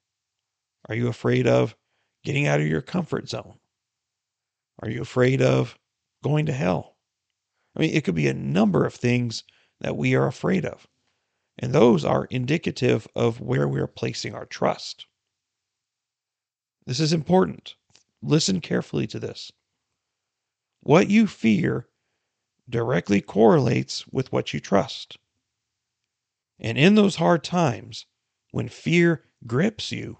Are 0.88 0.96
you 0.96 1.10
afraid 1.10 1.48
of 1.48 1.76
getting 2.24 2.48
out 2.48 2.62
of 2.62 2.68
your 2.68 2.82
comfort 2.82 3.28
zone? 3.28 3.60
Are 4.82 4.90
you 4.90 5.02
afraid 5.02 5.42
of 5.42 5.78
going 6.26 6.48
to 6.48 6.54
hell? 6.54 6.96
I 7.76 7.82
mean, 7.82 7.94
it 7.94 8.04
could 8.04 8.16
be 8.16 8.28
a 8.28 8.34
number 8.34 8.84
of 8.84 8.96
things 8.96 9.44
that 9.80 9.96
we 9.96 10.16
are 10.16 10.26
afraid 10.26 10.66
of. 10.66 10.88
And 11.60 11.72
those 11.72 12.04
are 12.04 12.26
indicative 12.26 13.08
of 13.16 13.40
where 13.40 13.68
we 13.68 13.80
are 13.80 13.88
placing 13.88 14.34
our 14.34 14.48
trust. 14.48 15.06
This 16.88 17.00
is 17.00 17.14
important. 17.14 17.76
Listen 18.24 18.60
carefully 18.60 19.06
to 19.06 19.20
this. 19.20 19.52
What 20.82 21.12
you 21.12 21.28
fear 21.28 21.88
directly 22.68 23.22
correlates 23.22 24.08
with 24.08 24.32
what 24.32 24.52
you 24.52 24.60
trust. 24.60 25.20
And 26.60 26.76
in 26.76 26.96
those 26.96 27.18
hard 27.18 27.44
times, 27.44 28.08
when 28.50 28.68
fear 28.68 29.26
grips 29.46 29.92
you, 29.92 30.18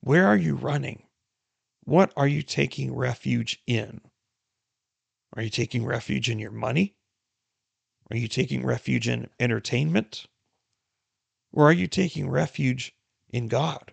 where 0.00 0.26
are 0.26 0.36
you 0.36 0.56
running? 0.56 1.04
What 1.84 2.12
are 2.16 2.28
you 2.28 2.42
taking 2.42 2.94
refuge 2.94 3.62
in? 3.66 4.02
Are 5.36 5.42
you 5.42 5.50
taking 5.50 5.84
refuge 5.84 6.30
in 6.30 6.38
your 6.38 6.50
money? 6.50 6.96
Are 8.10 8.16
you 8.16 8.26
taking 8.26 8.64
refuge 8.64 9.06
in 9.06 9.28
entertainment? 9.38 10.26
Or 11.52 11.68
are 11.68 11.72
you 11.72 11.86
taking 11.86 12.30
refuge 12.30 12.94
in 13.30 13.48
God? 13.48 13.92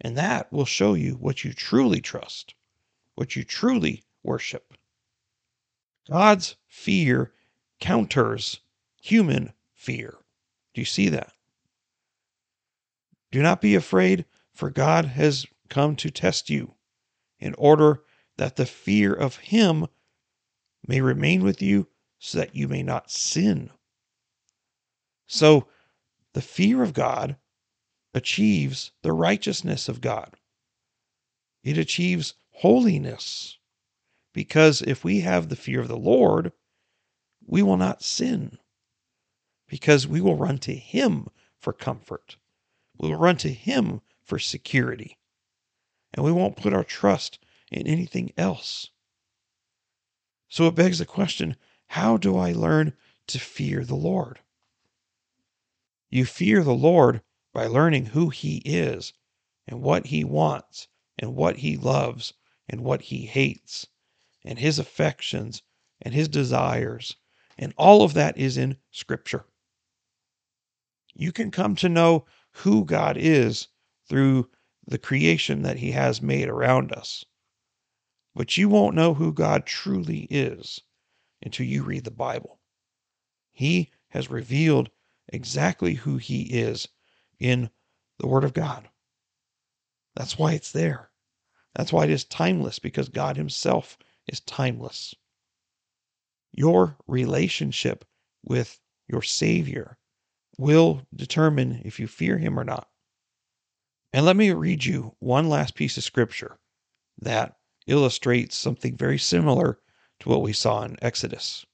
And 0.00 0.16
that 0.16 0.50
will 0.50 0.64
show 0.64 0.94
you 0.94 1.12
what 1.14 1.44
you 1.44 1.52
truly 1.52 2.00
trust, 2.00 2.54
what 3.14 3.36
you 3.36 3.44
truly 3.44 4.02
worship. 4.22 4.74
God's 6.08 6.56
fear 6.66 7.32
counters 7.80 8.60
human 9.00 9.52
fear. 9.74 10.16
Do 10.72 10.80
you 10.80 10.86
see 10.86 11.10
that? 11.10 11.32
Do 13.30 13.42
not 13.42 13.60
be 13.60 13.74
afraid, 13.74 14.24
for 14.52 14.70
God 14.70 15.04
has 15.04 15.44
come 15.68 15.96
to 15.96 16.10
test 16.10 16.48
you, 16.48 16.74
in 17.38 17.54
order 17.58 18.02
that 18.36 18.56
the 18.56 18.66
fear 18.66 19.12
of 19.12 19.36
Him 19.36 19.86
may 20.86 21.00
remain 21.00 21.42
with 21.42 21.62
you, 21.62 21.88
so 22.18 22.38
that 22.38 22.54
you 22.54 22.68
may 22.68 22.82
not 22.82 23.10
sin. 23.10 23.70
So, 25.26 25.68
the 26.32 26.42
fear 26.42 26.82
of 26.82 26.92
God 26.92 27.36
achieves 28.14 28.92
the 29.02 29.12
righteousness 29.12 29.88
of 29.88 30.00
God. 30.00 30.34
It 31.62 31.78
achieves 31.78 32.34
holiness. 32.50 33.58
Because 34.32 34.82
if 34.82 35.04
we 35.04 35.20
have 35.20 35.48
the 35.48 35.56
fear 35.56 35.80
of 35.80 35.88
the 35.88 35.96
Lord, 35.96 36.52
we 37.46 37.62
will 37.62 37.76
not 37.76 38.02
sin. 38.02 38.58
Because 39.68 40.06
we 40.06 40.20
will 40.20 40.36
run 40.36 40.58
to 40.58 40.74
Him 40.74 41.28
for 41.58 41.72
comfort. 41.72 42.36
We 42.98 43.08
will 43.08 43.18
run 43.18 43.36
to 43.38 43.52
Him 43.52 44.00
for 44.22 44.38
security. 44.38 45.18
And 46.12 46.24
we 46.24 46.32
won't 46.32 46.56
put 46.56 46.72
our 46.72 46.84
trust 46.84 47.38
in 47.70 47.86
anything 47.86 48.32
else. 48.36 48.90
So 50.48 50.66
it 50.66 50.74
begs 50.74 50.98
the 50.98 51.06
question 51.06 51.56
how 51.88 52.16
do 52.16 52.36
I 52.36 52.52
learn 52.52 52.94
to 53.28 53.38
fear 53.38 53.84
the 53.84 53.94
Lord? 53.94 54.40
You 56.10 56.24
fear 56.24 56.62
the 56.62 56.74
Lord 56.74 57.22
by 57.52 57.66
learning 57.66 58.06
who 58.06 58.30
He 58.30 58.58
is 58.58 59.12
and 59.66 59.80
what 59.80 60.06
He 60.06 60.24
wants 60.24 60.88
and 61.18 61.34
what 61.34 61.58
He 61.58 61.76
loves 61.76 62.34
and 62.68 62.82
what 62.82 63.02
He 63.02 63.26
hates 63.26 63.86
and 64.44 64.58
His 64.58 64.78
affections 64.78 65.62
and 66.00 66.12
His 66.14 66.28
desires. 66.28 67.16
And 67.56 67.72
all 67.76 68.02
of 68.02 68.14
that 68.14 68.36
is 68.36 68.56
in 68.56 68.76
Scripture. 68.90 69.46
You 71.14 71.32
can 71.32 71.50
come 71.50 71.76
to 71.76 71.88
know 71.88 72.26
who 72.50 72.84
God 72.84 73.16
is 73.16 73.68
through 74.08 74.50
the 74.86 74.98
creation 74.98 75.62
that 75.62 75.78
He 75.78 75.92
has 75.92 76.20
made 76.20 76.48
around 76.48 76.92
us. 76.92 77.24
But 78.34 78.56
you 78.56 78.68
won't 78.68 78.96
know 78.96 79.14
who 79.14 79.32
God 79.32 79.64
truly 79.64 80.26
is 80.30 80.80
until 81.42 81.66
you 81.66 81.82
read 81.82 82.04
the 82.04 82.10
Bible. 82.10 82.58
He 83.52 83.90
has 84.08 84.30
revealed 84.30 84.90
exactly 85.28 85.94
who 85.94 86.16
He 86.16 86.42
is 86.42 86.88
in 87.38 87.70
the 88.18 88.26
Word 88.26 88.44
of 88.44 88.52
God. 88.52 88.88
That's 90.16 90.38
why 90.38 90.52
it's 90.52 90.72
there. 90.72 91.10
That's 91.74 91.92
why 91.92 92.04
it 92.04 92.10
is 92.10 92.24
timeless, 92.24 92.78
because 92.78 93.08
God 93.08 93.36
Himself 93.36 93.98
is 94.26 94.40
timeless. 94.40 95.14
Your 96.52 96.96
relationship 97.06 98.04
with 98.44 98.80
your 99.08 99.22
Savior 99.22 99.98
will 100.58 101.02
determine 101.14 101.82
if 101.84 101.98
you 101.98 102.06
fear 102.06 102.38
Him 102.38 102.58
or 102.58 102.64
not. 102.64 102.88
And 104.12 104.24
let 104.24 104.36
me 104.36 104.52
read 104.52 104.84
you 104.84 105.16
one 105.18 105.48
last 105.48 105.74
piece 105.74 105.96
of 105.96 106.04
scripture 106.04 106.58
that 107.18 107.56
illustrates 107.86 108.56
something 108.56 108.96
very 108.96 109.18
similar 109.18 109.78
to 110.20 110.28
what 110.28 110.42
we 110.42 110.52
saw 110.52 110.82
in 110.84 110.96
Exodus. 111.02 111.66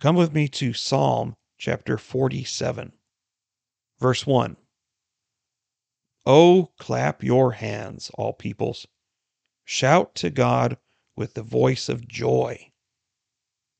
Come 0.00 0.16
with 0.16 0.32
me 0.32 0.48
to 0.48 0.72
Psalm 0.72 1.36
chapter 1.58 1.98
47, 1.98 2.92
verse 3.98 4.26
1. 4.26 4.56
Oh, 6.24 6.70
clap 6.78 7.22
your 7.22 7.52
hands, 7.52 8.10
all 8.14 8.32
peoples. 8.32 8.86
Shout 9.64 10.14
to 10.16 10.30
God 10.30 10.78
with 11.16 11.34
the 11.34 11.42
voice 11.42 11.88
of 11.88 12.06
joy. 12.06 12.70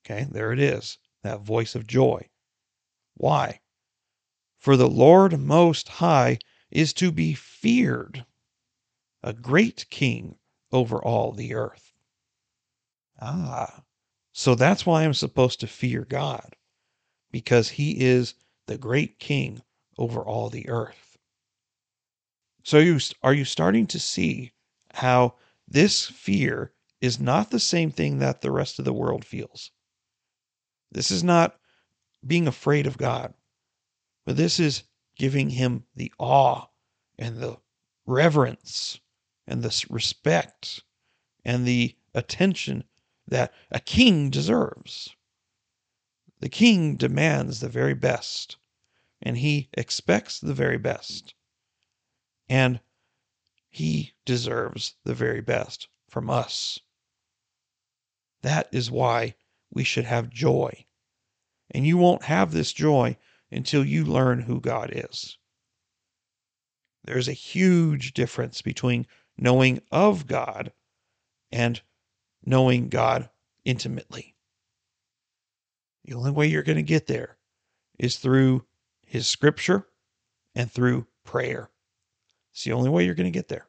Okay, 0.05 0.27
there 0.31 0.53
it 0.53 0.59
is, 0.59 0.99
that 1.23 1.41
voice 1.41 1.75
of 1.75 1.87
joy. 1.87 2.29
Why? 3.15 3.61
For 4.59 4.77
the 4.77 4.89
Lord 4.89 5.39
Most 5.39 5.89
High 5.89 6.39
is 6.71 6.93
to 6.95 7.13
be 7.13 7.35
feared, 7.35 8.25
a 9.23 9.33
great 9.33 9.87
king 9.91 10.39
over 10.73 11.03
all 11.03 11.33
the 11.33 11.55
earth. 11.55 11.93
Ah, 13.21 13.83
so 14.33 14.55
that's 14.55 14.87
why 14.87 15.03
I'm 15.03 15.15
supposed 15.15 15.61
to 15.61 15.67
fear 15.67 16.05
God, 16.05 16.55
because 17.33 17.71
he 17.71 18.01
is 18.01 18.35
the 18.67 18.79
great 18.79 19.19
king 19.19 19.63
over 19.99 20.23
all 20.23 20.49
the 20.51 20.69
earth. 20.69 21.19
So 22.63 22.79
you 22.79 23.01
are 23.23 23.35
you 23.35 23.45
starting 23.45 23.87
to 23.89 23.99
see 23.99 24.53
how 24.95 25.35
this 25.67 26.07
fear 26.07 26.73
is 27.01 27.19
not 27.19 27.51
the 27.51 27.61
same 27.61 27.91
thing 27.91 28.19
that 28.19 28.41
the 28.41 28.51
rest 28.51 28.79
of 28.79 28.85
the 28.85 28.93
world 28.93 29.25
feels. 29.25 29.71
This 30.91 31.11
is 31.11 31.25
not 31.25 31.59
being 32.27 32.47
afraid 32.47 32.87
of 32.87 32.99
God, 32.99 33.35
but 34.25 34.37
this 34.37 34.61
is 34.61 34.85
giving 35.17 35.51
him 35.51 35.85
the 35.95 36.13
awe 36.19 36.67
and 37.19 37.39
the 37.39 37.59
reverence 38.07 39.01
and 39.49 39.63
the 39.63 39.87
respect 39.89 40.85
and 41.45 41.67
the 41.67 41.97
attention 42.15 42.85
that 43.27 43.53
a 43.71 43.81
king 43.81 44.31
deserves. 44.31 45.17
The 46.41 46.49
king 46.49 46.97
demands 46.97 47.61
the 47.61 47.69
very 47.69 47.95
best, 47.95 48.59
and 49.21 49.39
he 49.39 49.71
expects 49.75 50.39
the 50.39 50.55
very 50.55 50.79
best. 50.79 51.35
And 52.49 52.81
he 53.71 54.13
deserves 54.25 54.95
the 55.05 55.15
very 55.15 55.41
best 55.41 55.89
from 56.09 56.31
us. 56.31 56.79
That 58.43 58.69
is 58.71 58.91
why 58.91 59.35
we 59.71 59.83
should 59.85 60.05
have 60.05 60.31
joy. 60.31 60.87
And 61.71 61.87
you 61.87 61.97
won't 61.97 62.25
have 62.25 62.53
this 62.53 62.73
joy 62.73 63.17
until 63.51 63.85
you 63.85 64.05
learn 64.05 64.43
who 64.43 64.61
God 64.61 64.91
is. 64.93 65.39
There's 67.05 67.29
a 67.29 67.33
huge 67.33 68.13
difference 68.13 68.63
between 68.63 69.07
knowing 69.39 69.81
of 69.91 70.27
God 70.27 70.73
and 71.51 71.81
knowing 72.45 72.89
God 72.89 73.31
intimately. 73.65 74.35
The 76.05 76.15
only 76.15 76.31
way 76.31 76.47
you're 76.47 76.63
going 76.63 76.77
to 76.77 76.83
get 76.83 77.07
there 77.07 77.37
is 77.99 78.17
through 78.17 78.65
His 79.07 79.27
scripture 79.27 79.87
and 80.55 80.71
through 80.71 81.07
prayer. 81.25 81.71
It's 82.53 82.65
the 82.65 82.73
only 82.73 82.91
way 82.91 83.05
you're 83.05 83.15
going 83.15 83.31
to 83.31 83.39
get 83.39 83.49
there. 83.49 83.67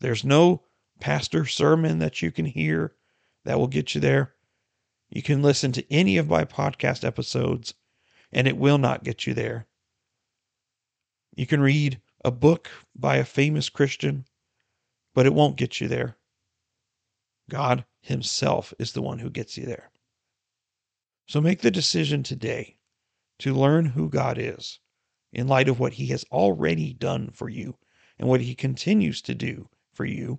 There's 0.00 0.24
no 0.24 0.62
pastor 1.00 1.46
sermon 1.46 1.98
that 1.98 2.22
you 2.22 2.30
can 2.30 2.46
hear 2.46 2.94
that 3.44 3.58
will 3.58 3.66
get 3.66 3.94
you 3.94 4.00
there. 4.00 4.34
You 5.08 5.22
can 5.22 5.42
listen 5.42 5.72
to 5.72 5.92
any 5.92 6.16
of 6.16 6.28
my 6.28 6.44
podcast 6.44 7.04
episodes 7.04 7.74
and 8.32 8.48
it 8.48 8.56
will 8.56 8.78
not 8.78 9.04
get 9.04 9.26
you 9.26 9.34
there. 9.34 9.66
You 11.36 11.46
can 11.46 11.60
read 11.60 12.00
a 12.24 12.30
book 12.30 12.70
by 12.94 13.16
a 13.16 13.24
famous 13.24 13.68
Christian, 13.68 14.24
but 15.16 15.24
it 15.24 15.32
won't 15.32 15.56
get 15.56 15.80
you 15.80 15.88
there. 15.88 16.14
God 17.48 17.86
Himself 18.02 18.74
is 18.78 18.92
the 18.92 19.00
one 19.00 19.18
who 19.18 19.30
gets 19.30 19.56
you 19.56 19.64
there. 19.64 19.90
So 21.26 21.40
make 21.40 21.62
the 21.62 21.70
decision 21.70 22.22
today 22.22 22.76
to 23.38 23.54
learn 23.54 23.86
who 23.86 24.10
God 24.10 24.36
is 24.38 24.78
in 25.32 25.48
light 25.48 25.70
of 25.70 25.80
what 25.80 25.94
he 25.94 26.08
has 26.08 26.24
already 26.30 26.92
done 26.92 27.30
for 27.30 27.48
you 27.48 27.78
and 28.18 28.28
what 28.28 28.42
he 28.42 28.54
continues 28.54 29.22
to 29.22 29.34
do 29.34 29.70
for 29.94 30.04
you, 30.04 30.38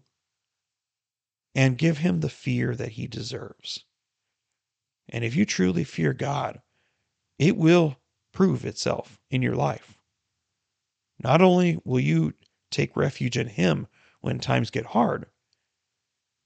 and 1.56 1.78
give 1.78 1.98
him 1.98 2.20
the 2.20 2.30
fear 2.30 2.76
that 2.76 2.92
he 2.92 3.08
deserves. 3.08 3.84
And 5.10 5.24
if 5.24 5.36
you 5.36 5.46
truly 5.46 5.84
fear 5.86 6.14
God, 6.14 6.62
it 7.40 7.58
will 7.58 7.98
prove 8.32 8.64
itself 8.64 9.20
in 9.32 9.42
your 9.42 9.56
life. 9.56 9.98
Not 11.20 11.42
only 11.42 11.80
will 11.84 12.00
you 12.00 12.34
take 12.70 12.96
refuge 12.96 13.38
in 13.38 13.48
him 13.48 13.88
when 14.28 14.40
times 14.40 14.70
get 14.70 14.88
hard, 14.88 15.26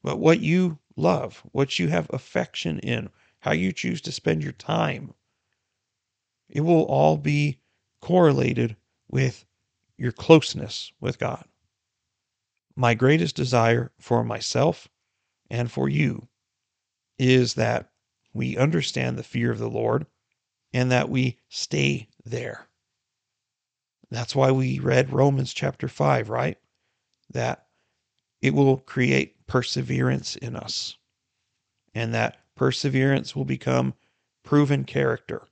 but 0.04 0.20
what 0.20 0.40
you 0.40 0.78
love, 0.96 1.42
what 1.52 1.80
you 1.80 1.88
have 1.88 2.08
affection 2.12 2.78
in, 2.78 3.10
how 3.40 3.52
you 3.54 3.72
choose 3.72 4.00
to 4.02 4.12
spend 4.12 4.44
your 4.44 4.52
time, 4.52 5.16
it 6.48 6.62
will 6.62 6.84
all 6.84 7.18
be 7.18 7.58
correlated 8.00 8.76
with 9.10 9.48
your 9.98 10.12
closeness 10.12 10.92
with 11.00 11.18
God. 11.18 11.44
My 12.76 12.94
greatest 12.94 13.36
desire 13.36 13.92
for 14.00 14.24
myself 14.24 14.88
and 15.50 15.72
for 15.72 15.90
you 15.90 16.28
is 17.18 17.56
that 17.56 17.90
we 18.32 18.58
understand 18.58 19.18
the 19.18 19.24
fear 19.24 19.52
of 19.52 19.58
the 19.58 19.68
Lord 19.68 20.06
and 20.72 20.92
that 20.92 21.10
we 21.10 21.40
stay 21.50 22.10
there. 22.26 22.68
That's 24.12 24.36
why 24.36 24.52
we 24.52 24.78
read 24.78 25.12
Romans 25.12 25.52
chapter 25.52 25.88
5, 25.88 26.30
right? 26.30 26.60
That 27.32 27.66
it 28.42 28.54
will 28.54 28.78
create 28.78 29.46
perseverance 29.48 30.36
in 30.36 30.56
us, 30.56 30.98
and 31.94 32.14
that 32.14 32.38
perseverance 32.56 33.36
will 33.36 33.46
become 33.46 33.94
proven 34.44 34.84
character, 34.84 35.48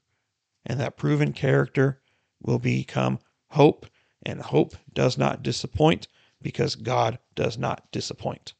and 0.66 0.80
that 0.80 0.98
proven 0.98 1.34
character 1.34 2.02
will 2.42 2.60
become 2.60 3.20
hope, 3.52 3.86
and 4.24 4.42
hope 4.42 4.76
does 4.94 5.18
not 5.18 5.44
disappoint 5.44 6.08
because 6.42 6.76
God 6.76 7.20
does 7.36 7.58
not 7.58 7.92
disappoint. 7.92 8.54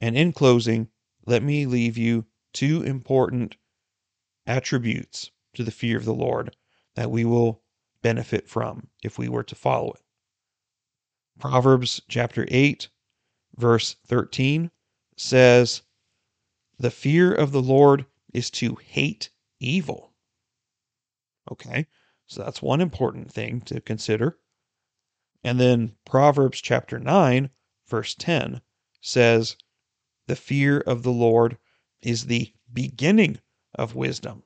And 0.00 0.16
in 0.16 0.32
closing, 0.32 0.88
let 1.26 1.42
me 1.42 1.66
leave 1.66 1.96
you 1.96 2.26
two 2.52 2.82
important 2.82 3.56
attributes 4.46 5.30
to 5.54 5.64
the 5.64 5.70
fear 5.70 5.96
of 5.96 6.04
the 6.04 6.14
Lord 6.14 6.54
that 6.94 7.10
we 7.10 7.24
will 7.24 7.62
benefit 8.02 8.48
from 8.48 8.88
if 9.02 9.18
we 9.18 9.28
were 9.28 9.42
to 9.44 9.54
follow 9.54 9.92
it. 9.92 10.03
Proverbs 11.38 12.00
chapter 12.08 12.46
8, 12.48 12.88
verse 13.56 13.96
13 14.06 14.70
says, 15.16 15.82
The 16.78 16.90
fear 16.90 17.34
of 17.34 17.52
the 17.52 17.62
Lord 17.62 18.06
is 18.32 18.50
to 18.52 18.76
hate 18.76 19.30
evil. 19.60 20.12
Okay, 21.50 21.86
so 22.26 22.42
that's 22.42 22.62
one 22.62 22.80
important 22.80 23.32
thing 23.32 23.60
to 23.62 23.80
consider. 23.80 24.38
And 25.42 25.60
then 25.60 25.96
Proverbs 26.06 26.60
chapter 26.60 26.98
9, 26.98 27.50
verse 27.86 28.14
10 28.14 28.62
says, 29.00 29.56
The 30.26 30.36
fear 30.36 30.80
of 30.80 31.02
the 31.02 31.12
Lord 31.12 31.58
is 32.00 32.26
the 32.26 32.54
beginning 32.72 33.40
of 33.74 33.94
wisdom, 33.94 34.44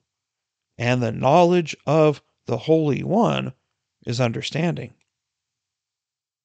and 0.76 1.02
the 1.02 1.12
knowledge 1.12 1.76
of 1.86 2.22
the 2.46 2.58
Holy 2.58 3.04
One 3.04 3.52
is 4.06 4.20
understanding. 4.20 4.94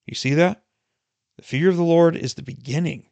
You 0.05 0.15
see 0.15 0.33
that? 0.35 0.63
The 1.37 1.43
fear 1.43 1.69
of 1.69 1.77
the 1.77 1.83
Lord 1.83 2.15
is 2.15 2.33
the 2.33 2.43
beginning. 2.43 3.09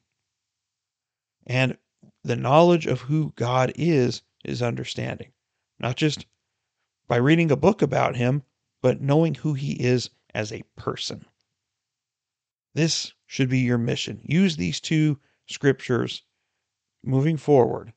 And 1.47 1.77
the 2.23 2.36
knowledge 2.36 2.86
of 2.86 3.01
who 3.01 3.34
God 3.36 3.73
is 3.75 4.21
is 4.43 4.62
understanding. 4.62 5.32
Not 5.80 5.95
just 5.95 6.25
by 7.08 7.17
reading 7.17 7.51
a 7.51 7.56
book 7.56 7.82
about 7.82 8.15
him, 8.15 8.43
but 8.82 9.01
knowing 9.01 9.36
who 9.36 9.54
he 9.54 9.73
is 9.73 10.10
as 10.34 10.51
a 10.51 10.63
person. 10.75 11.25
This 12.73 13.13
should 13.25 13.49
be 13.49 13.60
your 13.60 13.77
mission. 13.77 14.21
Use 14.23 14.56
these 14.56 14.80
two 14.80 15.19
scriptures 15.47 16.23
moving 17.04 17.38
forward 17.38 17.93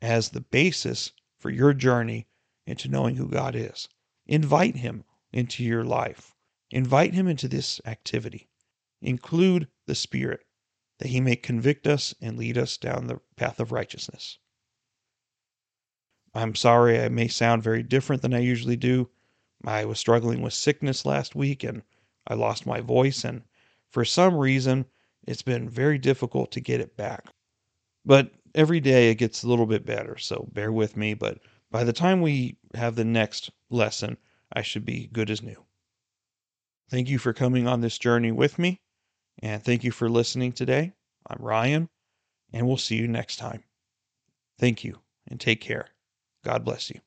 as 0.00 0.30
the 0.30 0.40
basis 0.40 1.12
for 1.38 1.50
your 1.50 1.72
journey 1.72 2.26
into 2.66 2.88
knowing 2.88 3.16
who 3.16 3.28
God 3.28 3.56
is. 3.56 3.88
Invite 4.26 4.76
Him 4.76 5.04
into 5.32 5.64
your 5.64 5.84
life, 5.84 6.31
invite 6.72 7.14
Him 7.14 7.28
into 7.28 7.46
this 7.46 7.80
activity. 7.84 8.48
Include 9.00 9.68
the 9.86 9.94
Spirit 9.94 10.44
that 10.98 11.08
He 11.08 11.20
may 11.20 11.36
convict 11.36 11.86
us 11.86 12.14
and 12.20 12.36
lead 12.36 12.58
us 12.58 12.76
down 12.76 13.06
the 13.06 13.20
path 13.36 13.60
of 13.60 13.70
righteousness. 13.70 14.38
I'm 16.34 16.54
sorry 16.54 16.98
I 17.00 17.08
may 17.08 17.28
sound 17.28 17.62
very 17.62 17.82
different 17.82 18.22
than 18.22 18.32
I 18.32 18.38
usually 18.38 18.76
do. 18.76 19.10
I 19.64 19.84
was 19.84 19.98
struggling 19.98 20.40
with 20.40 20.54
sickness 20.54 21.04
last 21.04 21.34
week 21.34 21.62
and 21.62 21.82
I 22.26 22.34
lost 22.34 22.66
my 22.66 22.80
voice, 22.80 23.24
and 23.24 23.42
for 23.90 24.04
some 24.04 24.36
reason, 24.36 24.86
it's 25.26 25.42
been 25.42 25.68
very 25.68 25.98
difficult 25.98 26.52
to 26.52 26.60
get 26.60 26.80
it 26.80 26.96
back. 26.96 27.26
But 28.04 28.32
every 28.54 28.80
day 28.80 29.10
it 29.10 29.16
gets 29.16 29.42
a 29.42 29.48
little 29.48 29.66
bit 29.66 29.84
better, 29.84 30.16
so 30.18 30.48
bear 30.52 30.72
with 30.72 30.96
me. 30.96 31.14
But 31.14 31.40
by 31.70 31.84
the 31.84 31.92
time 31.92 32.20
we 32.20 32.56
have 32.74 32.94
the 32.94 33.04
next 33.04 33.50
lesson, 33.70 34.16
I 34.52 34.62
should 34.62 34.84
be 34.84 35.08
good 35.12 35.30
as 35.30 35.42
new. 35.42 35.64
Thank 36.92 37.08
you 37.08 37.18
for 37.18 37.32
coming 37.32 37.66
on 37.66 37.80
this 37.80 37.96
journey 37.96 38.32
with 38.32 38.58
me, 38.58 38.82
and 39.42 39.64
thank 39.64 39.82
you 39.82 39.90
for 39.90 40.10
listening 40.10 40.52
today. 40.52 40.92
I'm 41.26 41.42
Ryan, 41.42 41.88
and 42.52 42.66
we'll 42.66 42.76
see 42.76 42.96
you 42.96 43.08
next 43.08 43.36
time. 43.36 43.64
Thank 44.58 44.84
you, 44.84 44.98
and 45.26 45.40
take 45.40 45.62
care. 45.62 45.86
God 46.44 46.66
bless 46.66 46.90
you. 46.90 47.00